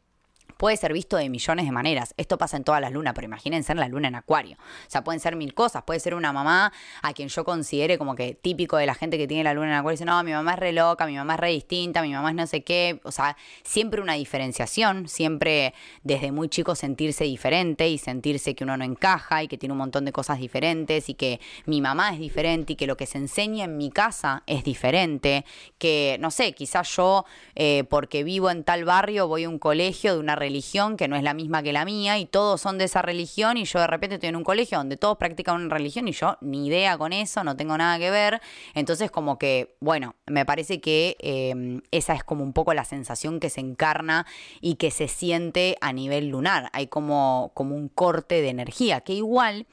[0.64, 2.14] puede ser visto de millones de maneras.
[2.16, 4.56] Esto pasa en todas las lunas, pero imagínense en la luna en acuario.
[4.56, 5.84] O sea, pueden ser mil cosas.
[5.84, 9.28] Puede ser una mamá a quien yo considere como que típico de la gente que
[9.28, 9.98] tiene la luna en acuario.
[9.98, 12.36] Dice, no, mi mamá es re loca, mi mamá es re distinta, mi mamá es
[12.38, 13.02] no sé qué.
[13.04, 13.36] O sea,
[13.66, 19.44] siempre una diferenciación, siempre desde muy chico sentirse diferente y sentirse que uno no encaja
[19.44, 22.76] y que tiene un montón de cosas diferentes y que mi mamá es diferente y
[22.78, 25.44] que lo que se enseña en mi casa es diferente.
[25.78, 30.14] Que, no sé, quizás yo, eh, porque vivo en tal barrio, voy a un colegio
[30.14, 32.78] de una religión religión que no es la misma que la mía y todos son
[32.78, 35.74] de esa religión y yo de repente estoy en un colegio donde todos practican una
[35.74, 38.40] religión y yo ni idea con eso, no tengo nada que ver.
[38.76, 43.40] Entonces como que, bueno, me parece que em, esa es como un poco la sensación
[43.40, 44.28] que se encarna
[44.62, 46.70] y que se siente a nivel lunar.
[46.72, 49.66] Hay como, como un corte de energía que igual...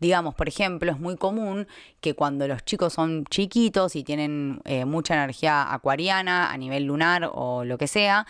[0.00, 1.68] Digamos, por ejemplo, es muy común
[2.00, 7.30] que cuando los chicos son chiquitos y tienen eh, mucha energía acuariana a nivel lunar
[7.32, 8.26] o lo que sea,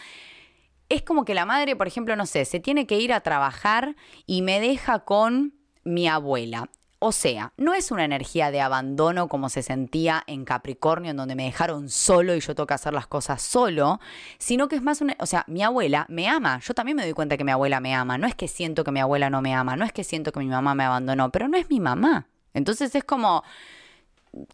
[0.94, 3.96] es como que la madre, por ejemplo, no sé, se tiene que ir a trabajar
[4.26, 6.68] y me deja con mi abuela.
[7.04, 11.34] O sea, no es una energía de abandono como se sentía en Capricornio, en donde
[11.34, 13.98] me dejaron solo y yo tengo hacer las cosas solo,
[14.38, 15.16] sino que es más una...
[15.18, 16.60] O sea, mi abuela me ama.
[16.60, 18.18] Yo también me doy cuenta que mi abuela me ama.
[18.18, 20.38] No es que siento que mi abuela no me ama, no es que siento que
[20.38, 22.28] mi mamá me abandonó, pero no es mi mamá.
[22.54, 23.42] Entonces es como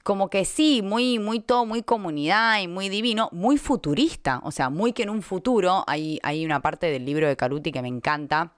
[0.02, 4.70] como que sí, muy, muy todo, muy comunidad y muy divino, muy futurista, o sea,
[4.70, 7.88] muy que en un futuro hay, hay una parte del libro de Caruti que me
[7.88, 8.54] encanta,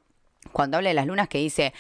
[0.52, 1.72] cuando habla de las lunas que dice,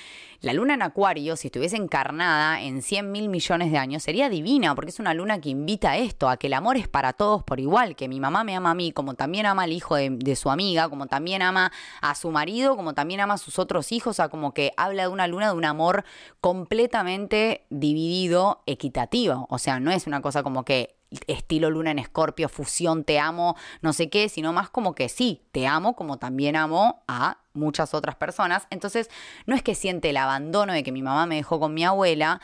[0.42, 4.74] la luna en Acuario, si estuviese encarnada en 100 mil millones de años, sería divina,
[4.74, 7.42] porque es una luna que invita a esto, a que el amor es para todos
[7.42, 10.36] por igual, que mi mamá me ama a mí, como también ama al hijo de,
[10.36, 14.12] su amiga, como también ama a su marido, como también ama a sus otros hijos,
[14.12, 16.04] o sea, como que habla de una luna de un amor
[16.40, 19.46] completamente dividido, equitativo.
[19.50, 23.56] O sea, no es una cosa como que estilo luna en escorpio, fusión, te amo,
[23.82, 27.94] no sé qué, sino más como que sí, te amo como también amo a muchas
[27.94, 28.66] otras personas.
[28.70, 29.10] Entonces,
[29.46, 32.40] no es que siente el abandono de que mi mamá me dejó con mi abuela,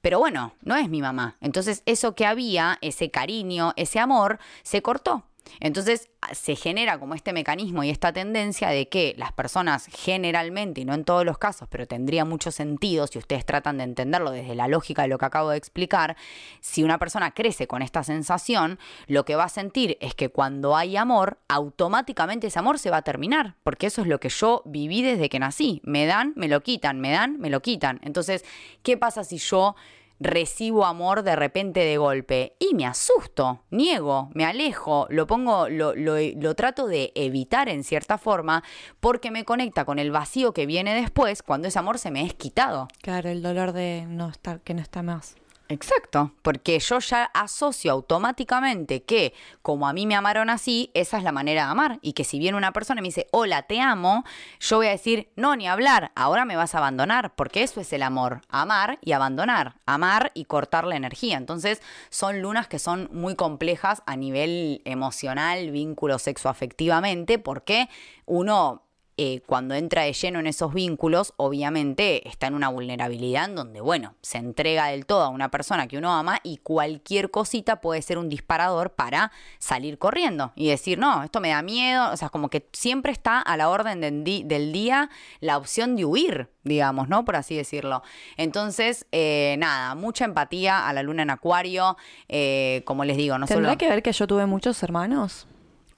[0.00, 1.36] pero bueno, no es mi mamá.
[1.40, 5.24] Entonces, eso que había, ese cariño, ese amor, se cortó.
[5.58, 10.84] Entonces se genera como este mecanismo y esta tendencia de que las personas generalmente, y
[10.84, 14.54] no en todos los casos, pero tendría mucho sentido si ustedes tratan de entenderlo desde
[14.54, 16.16] la lógica de lo que acabo de explicar,
[16.60, 20.76] si una persona crece con esta sensación, lo que va a sentir es que cuando
[20.76, 24.62] hay amor, automáticamente ese amor se va a terminar, porque eso es lo que yo
[24.66, 25.80] viví desde que nací.
[25.84, 28.00] Me dan, me lo quitan, me dan, me lo quitan.
[28.02, 28.44] Entonces,
[28.82, 29.74] ¿qué pasa si yo
[30.20, 35.94] recibo amor de repente de golpe y me asusto, niego, me alejo, lo pongo, lo,
[35.94, 38.62] lo, trato de evitar en cierta forma
[39.00, 42.34] porque me conecta con el vacío que viene después cuando ese amor se me es
[42.34, 42.88] quitado.
[43.00, 45.36] Claro, el dolor de no estar, que no está más.
[45.70, 51.22] Exacto, porque yo ya asocio automáticamente que como a mí me amaron así, esa es
[51.22, 53.80] la manera de amar y que si viene una persona y me dice, hola, te
[53.80, 54.24] amo,
[54.58, 57.92] yo voy a decir, no, ni hablar, ahora me vas a abandonar, porque eso es
[57.92, 61.36] el amor, amar y abandonar, amar y cortar la energía.
[61.36, 67.88] Entonces son lunas que son muy complejas a nivel emocional, vínculo sexoafectivamente, porque
[68.26, 68.89] uno
[69.22, 73.82] eh, cuando entra de lleno en esos vínculos, obviamente está en una vulnerabilidad en donde,
[73.82, 78.00] bueno, se entrega del todo a una persona que uno ama y cualquier cosita puede
[78.00, 82.30] ser un disparador para salir corriendo y decir, no, esto me da miedo, o sea,
[82.30, 85.10] como que siempre está a la orden del día
[85.40, 87.26] la opción de huir, digamos, ¿no?
[87.26, 88.02] Por así decirlo.
[88.38, 91.98] Entonces, eh, nada, mucha empatía a la luna en acuario,
[92.30, 95.46] eh, como les digo, no ¿Tendrá que ver que yo tuve muchos hermanos?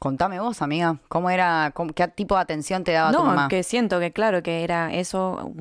[0.02, 3.42] Contame vos, amiga, ¿cómo era, qué tipo de atención te daba tu mamá?
[3.42, 5.52] No, que siento que claro, que era eso,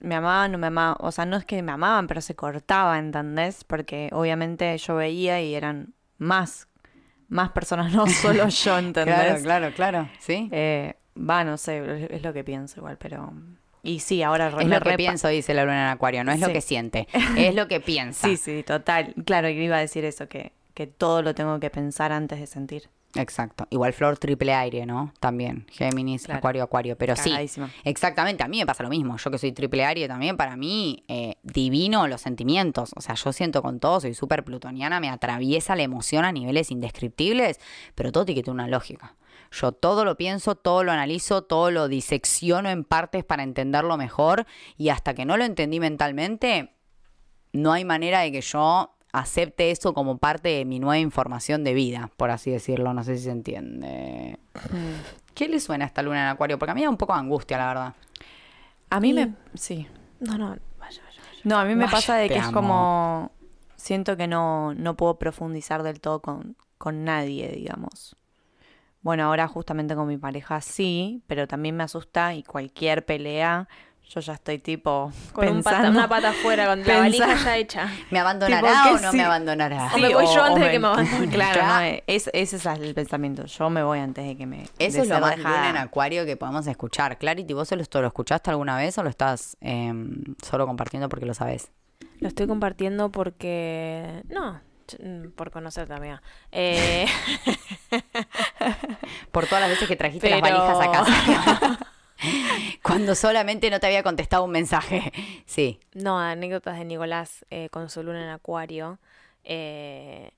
[0.00, 2.98] me amaban, no me amaban, o sea, no es que me amaban, pero se cortaba,
[2.98, 3.64] ¿entendés?
[3.64, 6.68] Porque obviamente yo veía y eran más,
[7.30, 9.14] más personas, no solo yo, ¿entendés?
[9.14, 10.50] claro, claro, claro, sí.
[10.52, 13.32] Eh, va, no sé, es lo que pienso igual, pero...
[13.82, 16.48] Y sí, ahora Es lo que pienso, dice la luna en acuario, no es lo
[16.48, 17.08] que siente,
[17.38, 18.28] es lo que piensa.
[18.28, 19.14] Sí, sí, total.
[19.24, 22.90] Claro, iba a decir eso, que, que todo lo tengo que pensar antes de sentir.
[23.14, 23.66] Exacto.
[23.70, 25.12] Igual flor triple aire, ¿no?
[25.20, 25.66] También.
[25.70, 26.96] Géminis, Acuario, Acuario.
[26.96, 27.34] Pero sí,
[27.84, 28.42] exactamente.
[28.42, 29.16] A mí me pasa lo mismo.
[29.18, 32.92] Yo que soy triple aire también, para mí, eh, divino los sentimientos.
[32.96, 36.70] O sea, yo siento con todo, soy súper plutoniana, me atraviesa la emoción a niveles
[36.70, 37.60] indescriptibles,
[37.94, 39.16] pero todo tiene que tener una lógica.
[39.50, 44.46] Yo todo lo pienso, todo lo analizo, todo lo disecciono en partes para entenderlo mejor
[44.78, 46.74] y hasta que no lo entendí mentalmente,
[47.52, 51.74] no hay manera de que yo acepte eso como parte de mi nueva información de
[51.74, 52.92] vida, por así decirlo.
[52.94, 54.38] No sé si se entiende.
[54.54, 55.34] Mm.
[55.34, 56.58] ¿Qué le suena a esta luna en Acuario?
[56.58, 57.94] Porque a mí da un poco de angustia, la verdad.
[58.90, 59.34] A mí me.
[59.54, 59.86] Sí.
[60.20, 61.22] No, no, vaya, vaya.
[61.44, 63.30] No, a mí me pasa de que es como.
[63.76, 68.16] Siento que no, no puedo profundizar del todo con, con nadie, digamos.
[69.00, 73.68] Bueno, ahora justamente con mi pareja sí, pero también me asusta y cualquier pelea
[74.08, 77.88] yo ya estoy tipo con una pata afuera, con la valija ya hecha.
[78.10, 79.90] ¿Me abandonará o no me abandonará?
[79.94, 81.28] o me voy yo antes de que me abandone.
[81.32, 83.46] Claro, ese es el pensamiento.
[83.46, 84.68] Yo me voy antes de que me.
[84.78, 87.16] Eso es lo más luna en acuario que podemos escuchar.
[87.16, 91.34] Clarity, ¿vos lo, lo escuchaste alguna vez o lo estás em, solo compartiendo porque lo
[91.34, 91.70] sabes?
[92.20, 94.22] Lo estoy compartiendo porque.
[94.28, 94.60] No,
[95.02, 96.20] mm, por conocer también.
[96.50, 97.06] Eh...
[99.32, 101.78] por todas las veces que trajiste las valijas a casa.
[102.82, 105.12] Cuando solamente no te había contestado un mensaje.
[105.46, 105.80] Sí.
[105.92, 108.98] No, anécdotas de Nicolás eh, con su luna en Acuario.
[109.44, 110.30] Eh,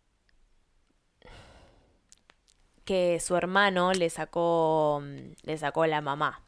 [2.85, 5.03] que su hermano le sacó,
[5.43, 6.41] le sacó la mamá.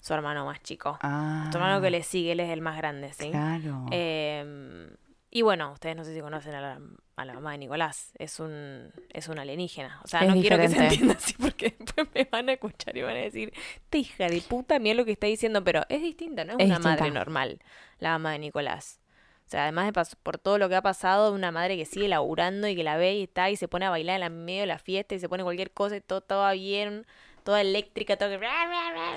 [0.00, 0.98] Su hermano más chico.
[1.00, 3.30] Ah, su hermano que le sigue, él es el más grande, ¿sí?
[3.30, 3.86] Claro.
[3.92, 4.96] Eh,
[5.30, 6.80] y bueno, ustedes no sé si conocen a la,
[7.16, 8.12] a la mamá de Nicolás.
[8.18, 10.00] Es un, es un alienígena.
[10.04, 13.02] O sea, no quiero que se entienda así porque después me van a escuchar y
[13.02, 13.52] van a decir,
[13.90, 16.78] te hija de puta, mira lo que está diciendo, pero es distinta, no es, una
[16.78, 17.60] madre normal,
[17.98, 19.00] la mamá de Nicolás.
[19.46, 22.68] O sea, además de por todo lo que ha pasado, una madre que sigue laburando
[22.68, 24.78] y que la ve y está y se pone a bailar en medio de la
[24.78, 27.04] fiesta y se pone cualquier cosa y todo, todo bien
[27.42, 28.46] toda eléctrica, todo que...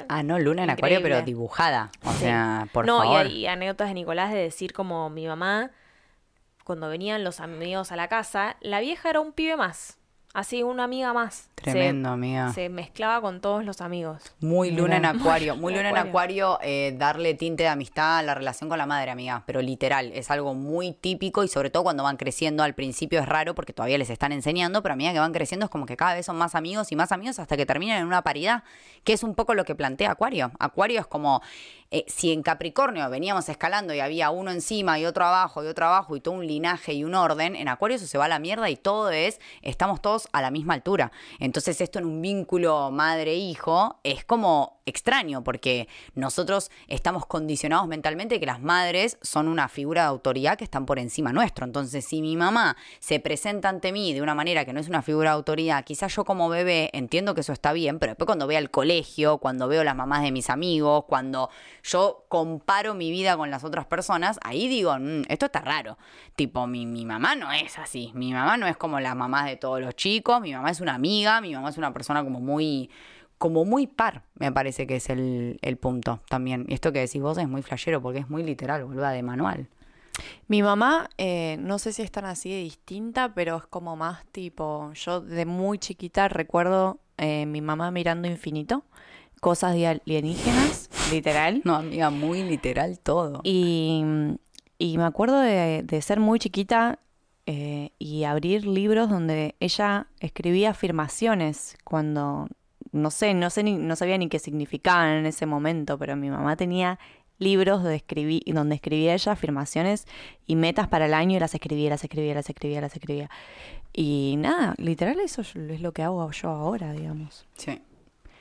[0.09, 1.91] Ah, no, luna en acuario, pero dibujada.
[2.03, 3.05] O sea, por favor.
[3.05, 5.69] No, y, y, anécdotas de Nicolás de decir como mi mamá
[6.65, 9.97] cuando venían los amigos a la casa, la vieja era un pibe más.
[10.33, 11.35] Así, una amiga más.
[11.35, 12.51] Se- Tremendo, amiga.
[12.51, 14.21] Se, mezclaba con todos los amigos.
[14.41, 18.35] Muy luna en acuario, muy luna en acuario, eh, darle tinte de amistad a la
[18.35, 22.03] relación con la madre, amiga, pero literal, es algo muy típico y sobre todo cuando
[22.03, 25.19] van creciendo, al principio es raro porque todavía les están enseñando, pero a medida que
[25.19, 27.65] van creciendo es como que cada vez son más amigos y más amigos hasta que
[27.65, 28.63] terminan en una paridad,
[29.05, 30.51] que es un poco lo que plantea Acuario.
[30.59, 31.41] Acuario es como,
[31.91, 35.85] eh, si en Capricornio veníamos escalando y había uno encima y otro abajo y otro
[35.85, 38.39] abajo y todo un linaje y un orden, en Acuario eso se va a la
[38.39, 41.11] mierda y todo es, estamos todos a la misma altura.
[41.39, 48.45] Entonces esto en un vínculo madre-hijo es como extraño porque nosotros estamos condicionados mentalmente que
[48.45, 51.65] las madres son una figura de autoridad que están por encima nuestro.
[51.65, 55.01] Entonces si mi mamá se presenta ante mí de una manera que no es una
[55.01, 58.45] figura de autoridad, quizás yo como bebé entiendo que eso está bien, pero después cuando
[58.45, 61.49] voy al colegio, cuando veo las mamás de mis amigos, cuando
[61.87, 65.97] yo comparo mi vida con las otras personas, ahí digo, "Mm, esto está raro.
[66.35, 68.11] Tipo, mi, mi mamá no es así.
[68.15, 70.41] Mi mamá no es como las mamás de todos los chicos.
[70.41, 71.41] Mi mamá es una amiga.
[71.41, 72.89] Mi mamá es una persona como muy
[73.37, 76.65] como muy par, me parece que es el, el punto también.
[76.69, 79.67] Y esto que decís vos es muy flashero porque es muy literal, boluda, de manual.
[80.47, 84.25] Mi mamá, eh, no sé si es tan así de distinta, pero es como más
[84.31, 88.83] tipo, yo de muy chiquita recuerdo eh, mi mamá mirando infinito,
[89.45, 91.61] cosas de alienígenas, literal.
[91.65, 93.41] No, amiga, muy literal todo.
[93.43, 94.03] Y,
[94.79, 96.97] y me acuerdo de, de ser muy chiquita
[97.45, 102.47] eh, y abrir libros donde ella escribía afirmaciones cuando,
[102.91, 106.31] no sé, no sé ni, no sabía ni qué significaban en ese momento, pero mi
[106.31, 106.97] mamá tenía
[107.37, 110.07] libros de escribir, donde escribía ella afirmaciones
[110.47, 113.29] y metas para el año y las escribía, las escribía, las escribía, las escribía.
[113.93, 117.45] Y nada, literal eso es lo que hago yo ahora, digamos.
[117.57, 117.79] Sí.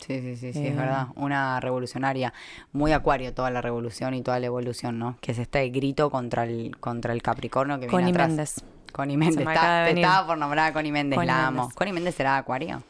[0.07, 0.69] Sí, sí, sí, sí, Eh.
[0.69, 1.07] es verdad.
[1.17, 2.33] Una revolucionaria.
[2.73, 5.17] Muy acuario toda la revolución y toda la evolución, ¿no?
[5.21, 8.29] Que es este grito contra el, contra el Capricornio que Connie viene atrás.
[8.29, 8.55] Méndez.
[8.93, 9.47] Connie Méndez.
[9.47, 11.61] Está- te estaba por nombrar a Connie Méndez, Connie la amo.
[11.63, 11.75] Méndez.
[11.77, 12.83] ¿Connie Méndez será acuario?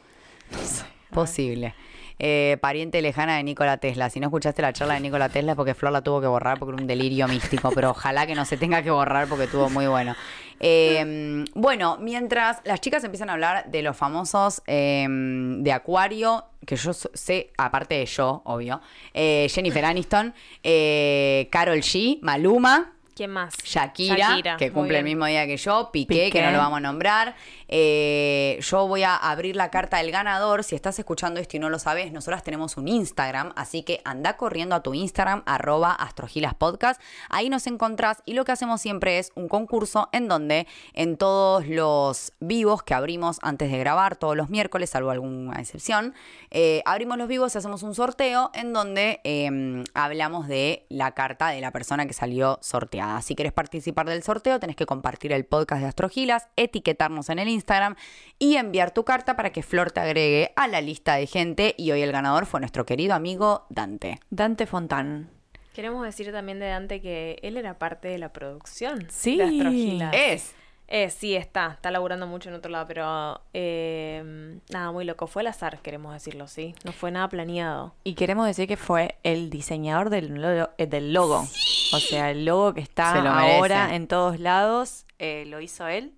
[1.11, 1.73] Posible.
[2.17, 4.09] Eh, pariente lejana de Nikola Tesla.
[4.09, 6.57] Si no escuchaste la charla de Nikola Tesla es porque Flor la tuvo que borrar
[6.57, 9.69] porque era un delirio místico, pero ojalá que no se tenga que borrar porque estuvo
[9.69, 10.15] muy bueno.
[10.59, 16.75] Eh, bueno, mientras las chicas empiezan a hablar de los famosos eh, de Acuario, que
[16.75, 18.81] yo sé, aparte de yo, obvio,
[19.13, 23.55] eh, Jennifer Aniston, eh, Carol G, Maluma, ¿Quién más?
[23.63, 26.81] Shakira, Shakira, que cumple el mismo día que yo, Piqué, que no lo vamos a
[26.81, 27.35] nombrar.
[27.69, 30.65] Eh, yo voy a abrir la carta del ganador.
[30.65, 34.35] Si estás escuchando esto y no lo sabes, nosotras tenemos un Instagram, así que anda
[34.35, 37.01] corriendo a tu Instagram, arroba astrogilaspodcast.
[37.29, 41.65] Ahí nos encontrás y lo que hacemos siempre es un concurso en donde en todos
[41.67, 46.15] los vivos que abrimos antes de grabar, todos los miércoles, salvo alguna excepción,
[46.51, 51.47] eh, abrimos los vivos y hacemos un sorteo en donde eh, hablamos de la carta
[51.47, 53.04] de la persona que salió sorteada.
[53.21, 57.47] Si querés participar del sorteo, tenés que compartir el podcast de Astrogilas, etiquetarnos en el
[57.49, 57.95] Instagram
[58.39, 61.75] y enviar tu carta para que Flor te agregue a la lista de gente.
[61.77, 64.19] Y hoy el ganador fue nuestro querido amigo Dante.
[64.29, 65.29] Dante Fontán.
[65.73, 69.37] Queremos decir también de Dante que él era parte de la producción Sí.
[69.37, 70.13] de Astrogilas.
[70.15, 70.55] Es.
[70.87, 71.71] Eh, sí, está.
[71.73, 75.25] Está laburando mucho en otro lado, pero eh, nada, muy loco.
[75.27, 76.75] Fue al azar, queremos decirlo, ¿sí?
[76.83, 77.95] No fue nada planeado.
[78.03, 80.69] Y queremos decir que fue el diseñador del logo.
[80.77, 81.45] eh, del logo.
[81.93, 86.13] O sea, el logo que está lo ahora en todos lados eh, lo hizo él.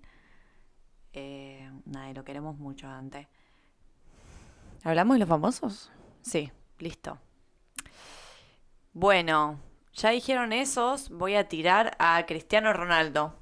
[1.12, 3.28] Eh, nada, y lo queremos mucho, Dante.
[4.84, 5.90] ¿Hablamos de los famosos?
[6.22, 7.18] Sí, listo.
[8.92, 9.58] Bueno,
[9.94, 11.10] ya dijeron esos.
[11.10, 13.34] Voy a tirar a Cristiano Ronaldo.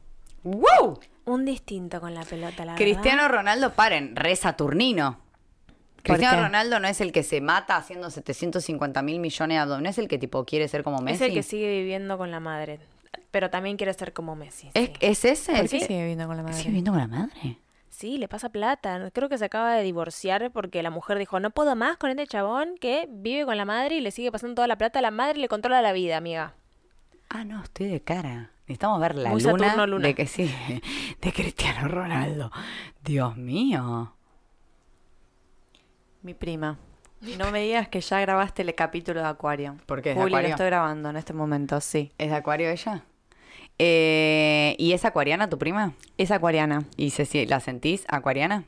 [0.42, 1.00] ¡Wow!
[1.26, 3.36] Un distinto con la pelota, la Cristiano verdad.
[3.38, 5.18] Ronaldo, paren, re Saturnino.
[5.96, 6.42] ¿Por Cristiano qué?
[6.44, 10.04] Ronaldo no es el que se mata haciendo 750 mil millones de abdominales, no es
[10.04, 11.24] el que tipo quiere ser como Messi.
[11.24, 12.78] Es el que sigue viviendo con la madre.
[13.32, 14.70] Pero también quiere ser como Messi.
[14.72, 14.92] ¿Es, sí.
[15.00, 15.52] es ese?
[15.52, 16.56] ¿Por ¿El qué que- sigue viviendo con la madre?
[16.56, 17.58] ¿Sigue viviendo con la madre?
[17.90, 19.10] Sí, le pasa plata.
[19.12, 22.26] Creo que se acaba de divorciar porque la mujer dijo, no puedo más con este
[22.26, 25.00] chabón que vive con la madre y le sigue pasando toda la plata.
[25.00, 26.54] La madre le controla la vida, amiga.
[27.30, 28.50] Ah, no, estoy de cara.
[28.66, 30.08] Necesitamos ver la luna, Saturno, luna.
[30.08, 30.52] de que sí,
[31.20, 32.50] de Cristiano Ronaldo.
[33.04, 34.12] Dios mío.
[36.22, 36.76] Mi prima.
[37.38, 39.76] No me digas que ya grabaste el capítulo de Acuario.
[39.86, 40.10] ¿Por qué?
[40.10, 40.48] ¿Es de Juli, Acuario?
[40.48, 42.12] lo estoy grabando en este momento, sí.
[42.18, 43.04] ¿Es de Acuario ella?
[43.78, 45.92] Eh, ¿Y es acuariana tu prima?
[46.18, 46.84] Es acuariana.
[46.96, 48.64] ¿Y se, si- la sentís acuariana?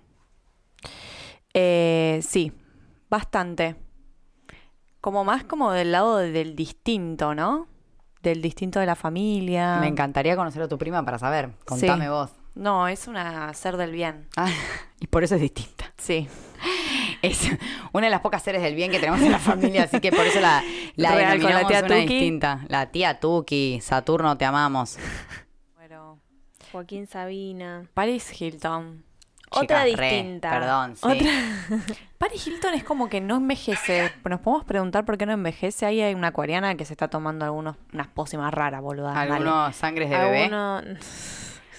[1.54, 2.52] Eh, sí,
[3.10, 3.76] bastante.
[5.00, 7.66] Como más como del lado del distinto, ¿no?
[8.22, 9.78] Del distinto de la familia.
[9.80, 11.50] Me encantaría conocer a tu prima para saber.
[11.64, 12.10] Contame Sí.
[12.10, 12.30] vos.
[12.54, 14.26] No, es una ser del bien.
[14.36, 14.50] Ah,
[14.98, 15.92] y por eso es distinta.
[15.96, 16.26] Sí.
[17.22, 17.48] Es
[17.92, 20.26] una de las pocas seres del bien que tenemos en la familia, así que por
[20.26, 20.62] eso la,
[20.96, 22.00] la Real, con la tía una Tuki.
[22.06, 22.60] distinta.
[22.68, 24.98] La tía Tuki, Saturno, te amamos.
[25.76, 26.18] Bueno,
[26.72, 27.86] Joaquín Sabina.
[27.94, 29.04] Paris Hilton.
[29.50, 30.50] Otra Chicas, re, distinta.
[30.50, 31.02] perdón, sí.
[31.02, 31.86] Otra-
[32.28, 34.12] Paris Hilton es como que no envejece.
[34.24, 35.86] Nos podemos preguntar por qué no envejece.
[35.86, 39.12] Ahí hay una coreana que se está tomando algunos, unas pócimas raras, boluda.
[39.14, 39.32] Dale.
[39.32, 40.44] Algunos sangres de bebé.
[40.44, 40.82] Alguno-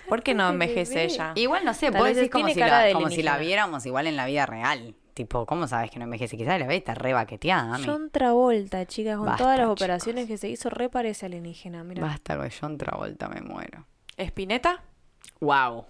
[0.08, 1.34] ¿Por qué no envejece ella?
[1.36, 4.16] Igual no sé, Tal vos decís como, si la, como si la viéramos igual en
[4.16, 4.96] la vida real.
[5.14, 6.36] Tipo, ¿cómo sabes que no envejece?
[6.36, 7.86] Quizás la ves está re baqueteada, mami.
[7.86, 9.82] John Travolta, chicas, con Basta, todas las chicos.
[9.82, 12.02] operaciones que se hizo, re parece alienígena, mira.
[12.02, 13.86] Basta con John Travolta, me muero.
[14.18, 14.82] ¿Espineta?
[15.42, 15.86] Wow.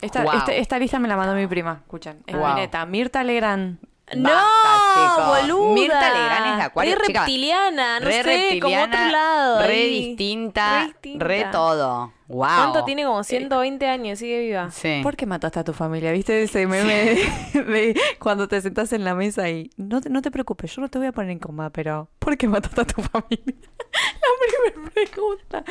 [0.00, 1.80] Esta, este- esta lista me la mandó mi prima.
[1.82, 2.22] Escuchen.
[2.28, 2.48] Guau.
[2.48, 3.78] Espineta, Mirta Legrand.
[4.14, 5.40] No, Basta, chicos.
[5.48, 5.74] boluda.
[5.74, 7.22] Mirta Legrand es de Acuario, Re chicas.
[7.24, 9.66] reptiliana, no re sé, reptiliana, como otro lado.
[9.66, 11.24] re distinta, Re distinta.
[11.24, 12.12] re todo.
[12.28, 12.38] Wow.
[12.56, 13.04] ¿Cuánto tiene?
[13.04, 14.70] Como 120 años, sigue viva.
[14.70, 15.00] Sí.
[15.02, 16.12] ¿Por qué mataste a tu familia?
[16.12, 16.94] ¿Viste ese meme
[17.52, 20.82] de, de cuando te sentás en la mesa y no te, no te preocupes, yo
[20.82, 23.44] no te voy a poner en coma, pero ¿por qué mataste a tu familia?
[23.46, 25.64] la primera pregunta.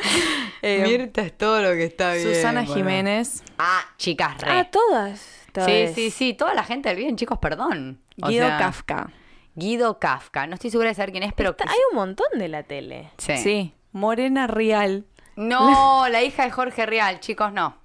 [0.62, 2.34] Eh, Mirta es todo lo que está bien.
[2.34, 2.64] Susana.
[2.66, 4.50] Jiménez, Ah, chicas, re.
[4.50, 5.18] Ah, todas.
[5.20, 5.94] sí, todas.
[5.94, 6.34] sí, sí.
[6.34, 8.00] Toda la gente del bien, chicos, perdón.
[8.22, 9.10] O Guido sea, Kafka.
[9.54, 10.46] Guido Kafka.
[10.46, 11.50] No estoy segura de saber quién es, pero...
[11.50, 13.10] Está- hay un montón de la tele.
[13.18, 13.36] Sí.
[13.38, 13.74] Sí.
[13.92, 15.04] Morena Rial.
[15.36, 17.76] No, la hija de Jorge Real, chicos, no.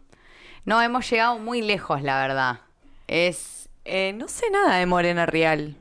[0.66, 2.60] No, hemos llegado muy lejos, la verdad.
[3.08, 3.70] Es...
[3.84, 5.76] Eh, no sé nada de Morena Rial,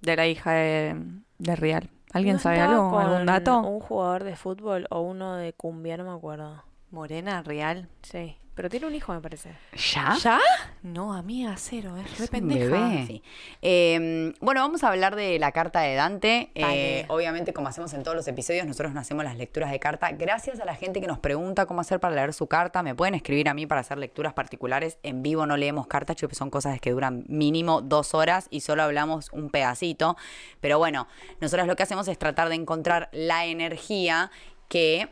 [0.00, 0.96] de la hija de,
[1.38, 1.88] de Rial.
[2.12, 2.98] ¿Alguien ¿No sabe algo?
[2.98, 3.58] ¿Algún con dato?
[3.60, 6.62] Un jugador de fútbol o uno de cumbia, no me acuerdo.
[6.90, 7.88] Morena Rial.
[8.02, 8.36] Sí.
[8.54, 9.50] Pero tiene un hijo, me parece.
[9.92, 10.14] ¿Ya?
[10.22, 10.38] ¿Ya?
[10.82, 12.64] No, amiga, cero, es re un pendeja.
[12.70, 13.04] bebé.
[13.06, 13.22] Sí.
[13.62, 16.52] Eh, bueno, vamos a hablar de la carta de Dante.
[16.54, 20.12] Eh, obviamente, como hacemos en todos los episodios, nosotros no hacemos las lecturas de carta.
[20.12, 22.84] Gracias a la gente que nos pregunta cómo hacer para leer su carta.
[22.84, 24.98] Me pueden escribir a mí para hacer lecturas particulares.
[25.02, 28.84] En vivo no leemos cartas, chicos, son cosas que duran mínimo dos horas y solo
[28.84, 30.16] hablamos un pedacito.
[30.60, 31.08] Pero bueno,
[31.40, 34.30] nosotros lo que hacemos es tratar de encontrar la energía
[34.68, 35.08] que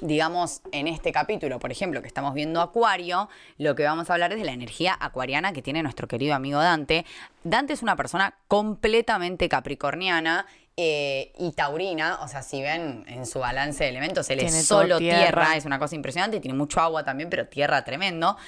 [0.00, 3.28] digamos, en este capítulo, por ejemplo, que estamos viendo Acuario,
[3.58, 6.58] lo que vamos a hablar es de la energía acuariana que tiene nuestro querido amigo
[6.60, 7.04] Dante.
[7.44, 10.46] Dante es una persona completamente capricorniana.
[10.82, 14.66] eh, y taurina, o sea, si ven en su balance de elementos, él Tiene es
[14.66, 15.18] solo tierra.
[15.18, 15.56] tierra.
[15.56, 18.38] es una cosa impresionante, tiene mucho agua también, pero tierra tremendo.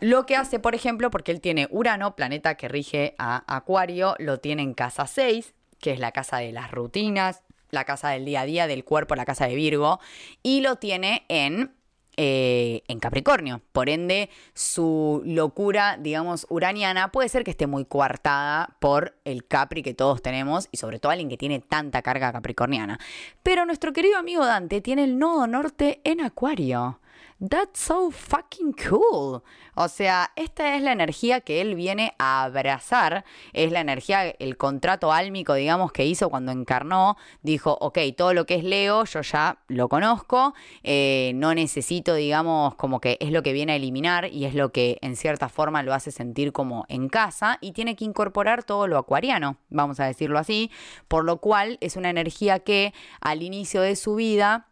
[0.00, 4.40] Lo que hace, por ejemplo, porque él tiene Urano, planeta que rige a Acuario, lo
[4.40, 7.42] tiene en casa 6, que es la casa de las rutinas,
[7.72, 9.98] la casa del día a día, del cuerpo, la casa de Virgo,
[10.42, 11.72] y lo tiene en,
[12.18, 13.62] eh, en Capricornio.
[13.72, 19.82] Por ende, su locura, digamos, uraniana puede ser que esté muy coartada por el Capri
[19.82, 23.00] que todos tenemos y sobre todo alguien que tiene tanta carga capricorniana.
[23.42, 27.00] Pero nuestro querido amigo Dante tiene el nodo norte en Acuario.
[27.48, 29.42] That's so fucking cool.
[29.74, 33.24] O sea, esta es la energía que él viene a abrazar.
[33.52, 37.16] Es la energía, el contrato álmico, digamos, que hizo cuando encarnó.
[37.42, 40.54] Dijo, ok, todo lo que es Leo, yo ya lo conozco.
[40.84, 44.70] eh, no necesito, digamos, como que es lo que viene a eliminar y es lo
[44.70, 47.58] que en cierta forma lo hace sentir como en casa.
[47.60, 50.70] Y tiene que incorporar todo lo acuariano, vamos a decirlo así.
[51.08, 54.68] Por lo cual es una energía que al inicio de su vida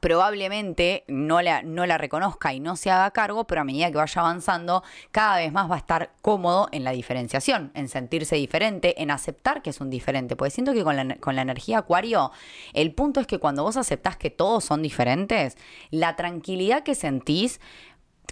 [0.00, 3.96] probablemente no la, no la reconozca y no se haga cargo, pero a medida que
[3.96, 9.02] vaya avanzando, cada vez más va a estar cómodo en la diferenciación, en sentirse diferente,
[9.02, 10.36] en aceptar que es un diferente.
[10.36, 12.30] Porque siento que con la, con la energía acuario,
[12.72, 15.56] el punto es que cuando vos aceptás que todos son diferentes,
[15.90, 17.60] la tranquilidad que sentís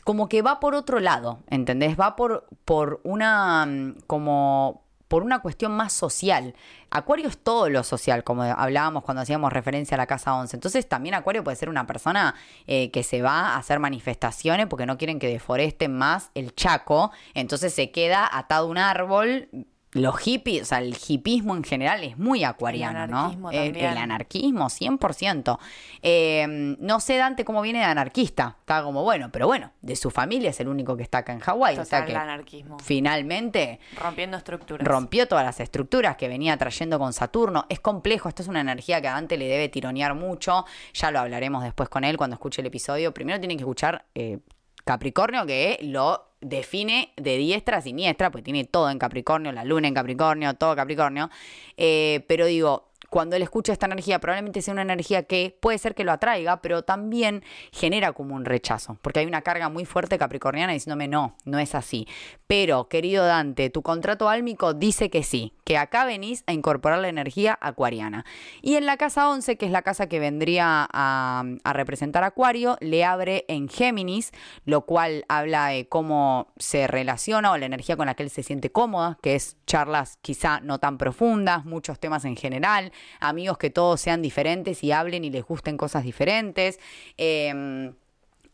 [0.05, 1.99] como que va por otro lado, ¿entendés?
[1.99, 6.55] Va por, por una mm, como por una cuestión más social.
[6.95, 10.57] Acuario es todo lo social, como hablábamos cuando hacíamos referencia a la casa 11.
[10.57, 12.37] Entonces también Acuario puede ser una persona
[12.69, 17.11] eh, que se va a hacer manifestaciones porque no quieren que deforesten más el Chaco.
[17.35, 19.49] Entonces se queda atado a un árbol.
[19.95, 23.17] Los hippies, o sea, el hipismo en general es muy acuariano, ¿no?
[23.19, 25.59] anarquismo El- el anarquismo, 100%.
[26.03, 26.47] Eh,
[26.81, 28.57] no sé Dante cómo viene de anarquista.
[28.61, 31.39] Estaba como, bueno, pero bueno, de su familia es el único que está acá en
[31.41, 31.75] Hawái.
[31.79, 32.79] O sea Total, que el anarquismo.
[32.81, 34.87] finalmente Rompiendo estructuras.
[34.87, 37.67] rompió todas las estructuras que venía trayendo con Saturno.
[37.69, 40.65] Es complejo, esto es una energía que a Dante le debe tironear mucho.
[40.95, 43.15] Ya lo hablaremos después con él cuando escuche el episodio.
[43.15, 44.41] Primero tiene que escuchar eh,
[44.85, 49.89] Capricornio, que lo define de diestra a siniestra, porque tiene todo en Capricornio, la luna
[49.89, 51.31] en Capricornio, todo Capricornio.
[51.77, 55.95] Eh, pero digo, cuando él escucha esta energía, probablemente sea una energía que puede ser
[55.95, 60.19] que lo atraiga, pero también genera como un rechazo, porque hay una carga muy fuerte
[60.19, 62.09] capricorniana diciéndome no, no es así.
[62.49, 67.07] Pero, querido Dante, tu contrato álmico dice que sí, que acá venís a incorporar la
[67.07, 68.25] energía acuariana.
[68.63, 72.77] Y en la casa 11, que es la casa que vendría a, a representar Acuario,
[72.81, 74.33] le abre en Géminis,
[74.65, 78.43] lo cual habla de cómo se relaciona o la energía con la que él se
[78.43, 82.91] siente cómoda, que es charlas quizá no tan profundas, muchos temas en general,
[83.21, 86.79] amigos que todos sean diferentes y hablen y les gusten cosas diferentes.
[87.17, 87.95] Em,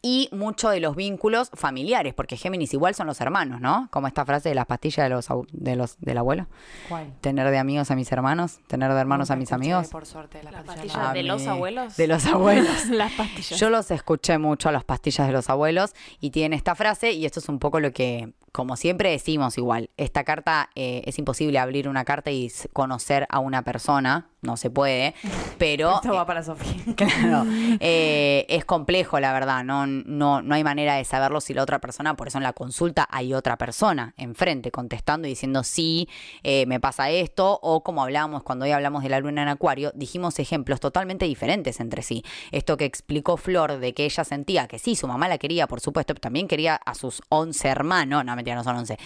[0.02, 3.88] y mucho de los vínculos familiares, porque Géminis igual son los hermanos, ¿no?
[3.90, 6.46] Como esta frase de las pastillas de los, de los del abuelo.
[6.88, 7.12] ¿Cuál?
[7.20, 9.88] Tener de amigos a mis hermanos, tener de hermanos Nunca a mis escuché, amigos.
[9.88, 11.96] Por suerte, la Las pastilla pastillas de los abuelos.
[11.96, 12.86] De los abuelos.
[12.90, 13.60] Las pastillas.
[13.60, 17.26] Yo los escuché mucho a las pastillas de los abuelos y tienen esta frase y
[17.26, 21.58] esto es un poco lo que, como siempre decimos igual, esta carta eh, es imposible
[21.58, 25.14] abrir una carta y conocer a una persona, no se puede,
[25.58, 25.96] pero...
[25.96, 26.70] Esto va para Sofía.
[26.96, 27.44] Claro,
[27.80, 29.64] eh, es complejo, la verdad.
[29.64, 32.52] No, no, no hay manera de saberlo si la otra persona, por eso en la
[32.52, 36.08] consulta hay otra persona enfrente contestando y diciendo sí,
[36.42, 39.92] eh, me pasa esto, o como hablábamos cuando hoy hablamos de la luna en Acuario,
[39.94, 42.24] dijimos ejemplos totalmente diferentes entre sí.
[42.50, 45.80] Esto que explicó Flor de que ella sentía que sí, su mamá la quería, por
[45.80, 48.98] supuesto, también quería a sus 11 hermanos, no, mentira, no son 11.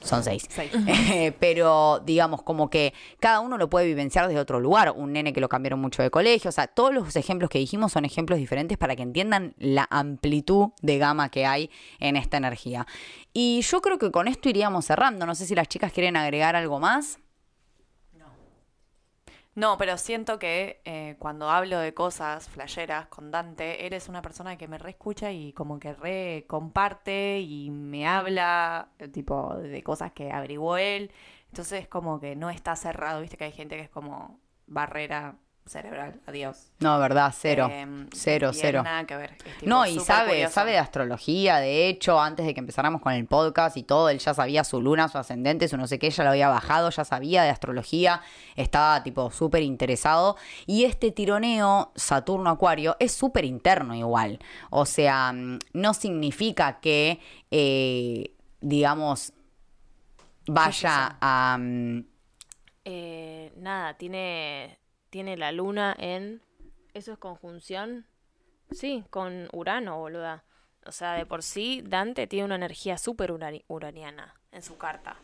[0.00, 0.44] Son seis.
[0.48, 0.70] Seis.
[1.16, 4.92] Eh, pero digamos como que cada uno lo puede vivenciar desde otro lugar.
[4.94, 6.48] Un nene que lo cambiaron mucho de colegio.
[6.48, 10.70] O sea, todos los ejemplos que dijimos son ejemplos diferentes para que entiendan la amplitud
[10.82, 12.86] de gama que hay en esta energía.
[13.32, 15.26] Y yo creo que con esto iríamos cerrando.
[15.26, 17.18] No sé si las chicas quieren agregar algo más.
[19.56, 24.58] No, pero siento que eh, cuando hablo de cosas flasheras con Dante, eres una persona
[24.58, 30.12] que me reescucha y como que re comparte y me habla, eh, tipo, de cosas
[30.12, 31.10] que averiguó él.
[31.48, 35.36] Entonces, como que no está cerrado, viste que hay gente que es como barrera
[35.66, 36.70] cerebral, adiós.
[36.78, 37.68] No, verdad, cero.
[37.70, 38.82] Em, cero, cero.
[38.84, 39.36] nada que ver.
[39.62, 40.54] No, y sabe, curioso.
[40.54, 44.18] sabe de astrología, de hecho, antes de que empezáramos con el podcast y todo, él
[44.18, 47.04] ya sabía su luna, su ascendente, su no sé qué, ya lo había bajado, ya
[47.04, 48.20] sabía de astrología,
[48.54, 50.36] estaba tipo súper interesado.
[50.66, 54.38] Y este tironeo Saturno-Acuario es súper interno igual.
[54.70, 59.32] O sea, mm, no significa que, eh, digamos,
[60.46, 61.56] vaya a...
[61.58, 62.04] mm,
[62.88, 64.78] Eh, nada, tiene,
[65.10, 66.40] tiene la luna en...
[66.94, 68.06] ¿Eso es conjunción?
[68.70, 70.44] Sí, con Urano, boluda.
[70.86, 75.16] O sea, de por sí, Dante tiene una energía súper urani- uraniana en su carta.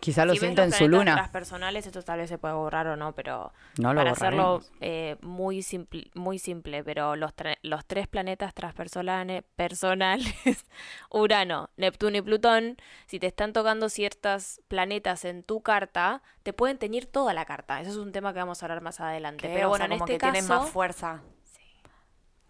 [0.00, 1.14] Quizá lo Si los en su planetas luna.
[1.14, 5.16] transpersonales, esto tal vez se puede borrar o no, pero No lo para hacerlo eh,
[5.22, 10.32] muy simple, muy simple, pero los, tre- los tres planetas transpersonales personales,
[11.10, 12.76] Urano, Neptuno y Plutón,
[13.06, 17.80] si te están tocando ciertos planetas en tu carta, te pueden teñir toda la carta.
[17.80, 19.50] Eso es un tema que vamos a hablar más adelante.
[19.52, 21.22] Pero o bueno, sea, en como este que tienen caso, más fuerza.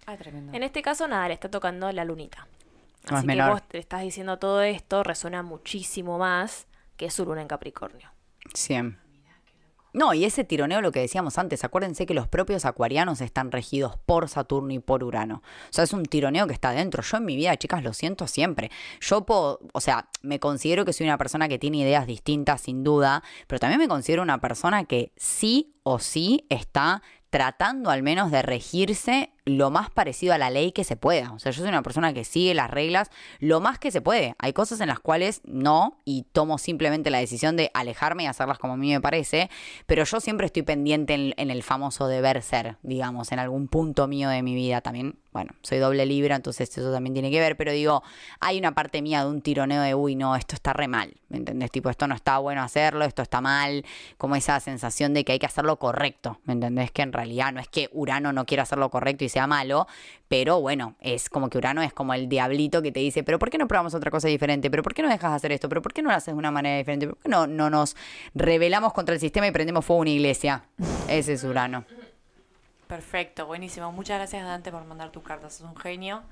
[0.06, 0.52] Ay, tremendo.
[0.54, 2.46] en este caso nada, le está tocando la lunita.
[3.10, 3.50] No, es Así que menor.
[3.52, 6.66] vos te estás diciendo todo esto, resuena muchísimo más
[6.98, 8.10] que su luna en Capricornio.
[8.52, 9.08] 100.
[9.94, 13.96] No, y ese tironeo, lo que decíamos antes, acuérdense que los propios acuarianos están regidos
[14.04, 15.42] por Saturno y por Urano.
[15.70, 17.02] O sea, es un tironeo que está dentro.
[17.02, 18.70] Yo en mi vida, chicas, lo siento siempre.
[19.00, 22.84] Yo puedo, o sea, me considero que soy una persona que tiene ideas distintas, sin
[22.84, 28.30] duda, pero también me considero una persona que sí o sí está tratando al menos
[28.30, 31.32] de regirse lo más parecido a la ley que se pueda.
[31.32, 34.34] O sea, yo soy una persona que sigue las reglas lo más que se puede.
[34.38, 38.58] Hay cosas en las cuales no y tomo simplemente la decisión de alejarme y hacerlas
[38.58, 39.50] como a mí me parece,
[39.86, 44.28] pero yo siempre estoy pendiente en, el famoso deber ser, digamos, en algún punto mío
[44.28, 45.18] de mi vida también.
[45.32, 48.02] Bueno, soy doble libra, entonces eso también tiene que ver, pero digo,
[48.40, 51.36] hay una parte mía de un tironeo de, uy, no, esto está re mal, ¿me
[51.36, 51.70] entendés?
[51.70, 53.84] Tipo, esto no está bueno hacerlo, esto está mal,
[54.16, 56.90] como esa sensación de que hay que hacerlo correcto, ¿me entendés?
[56.90, 59.86] Que en realidad no es que Urano no quiera hacerlo correcto y sea malo,
[60.26, 63.50] pero bueno, es como que Urano es como el diablito que te dice, pero ¿por
[63.50, 64.68] qué no probamos otra cosa diferente?
[64.68, 65.68] ¿Pero por qué no dejas de hacer esto?
[65.68, 67.06] ¿Pero por qué no lo haces de una manera diferente?
[67.06, 67.96] ¿Por qué no, no nos
[68.34, 70.64] rebelamos contra el sistema y prendemos fuego a una iglesia?
[71.08, 71.84] Ese es Urano.
[72.88, 73.92] Perfecto, buenísimo.
[73.92, 75.50] Muchas gracias, Dante, por mandar tu carta.
[75.50, 76.22] Sos un genio.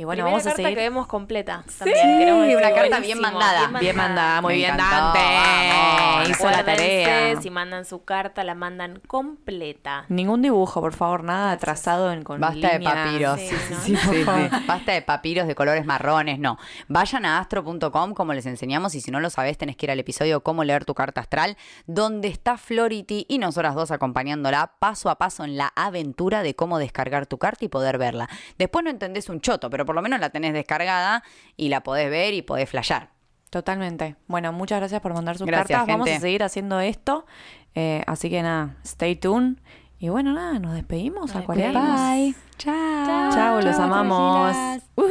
[0.00, 0.78] Y bueno, Primera vamos a carta seguir.
[0.78, 1.62] que vemos completa.
[1.68, 3.78] Sí, también, decir, una carta buenísimo, bien mandada.
[3.80, 5.18] Bien mandada, muy Me bien, encantó, Dante.
[5.18, 6.28] vamos.
[6.30, 7.42] Hizo la Acuérdense, tarea.
[7.42, 10.06] Si mandan su carta, la mandan completa.
[10.08, 13.38] Ningún dibujo, por favor, nada atrasado en con Basta de papiros.
[13.40, 13.80] Sí, Sí, ¿no?
[13.80, 14.24] sí, sí, sí.
[14.66, 16.56] Basta de papiros de colores marrones, no.
[16.88, 20.00] Vayan a astro.com como les enseñamos y si no lo sabés tenés que ir al
[20.00, 25.18] episodio Cómo leer tu carta astral, donde está Flority y nosotras dos acompañándola paso a
[25.18, 28.30] paso en la aventura de cómo descargar tu carta y poder verla.
[28.56, 31.24] Después no entendés un choto, pero por lo menos la tenés descargada
[31.56, 33.10] y la podés ver y podés flashear.
[33.50, 34.14] Totalmente.
[34.28, 35.98] Bueno, muchas gracias por mandar sus gracias, cartas.
[35.98, 37.26] Vamos a seguir haciendo esto.
[37.74, 39.56] Eh, así que nada, stay tuned.
[39.98, 41.34] Y bueno, nada, nos despedimos.
[41.34, 42.00] Nos despedimos.
[42.00, 42.36] Bye.
[42.56, 43.32] Chao.
[43.32, 44.80] Chao, los amamos.
[44.94, 45.06] Uh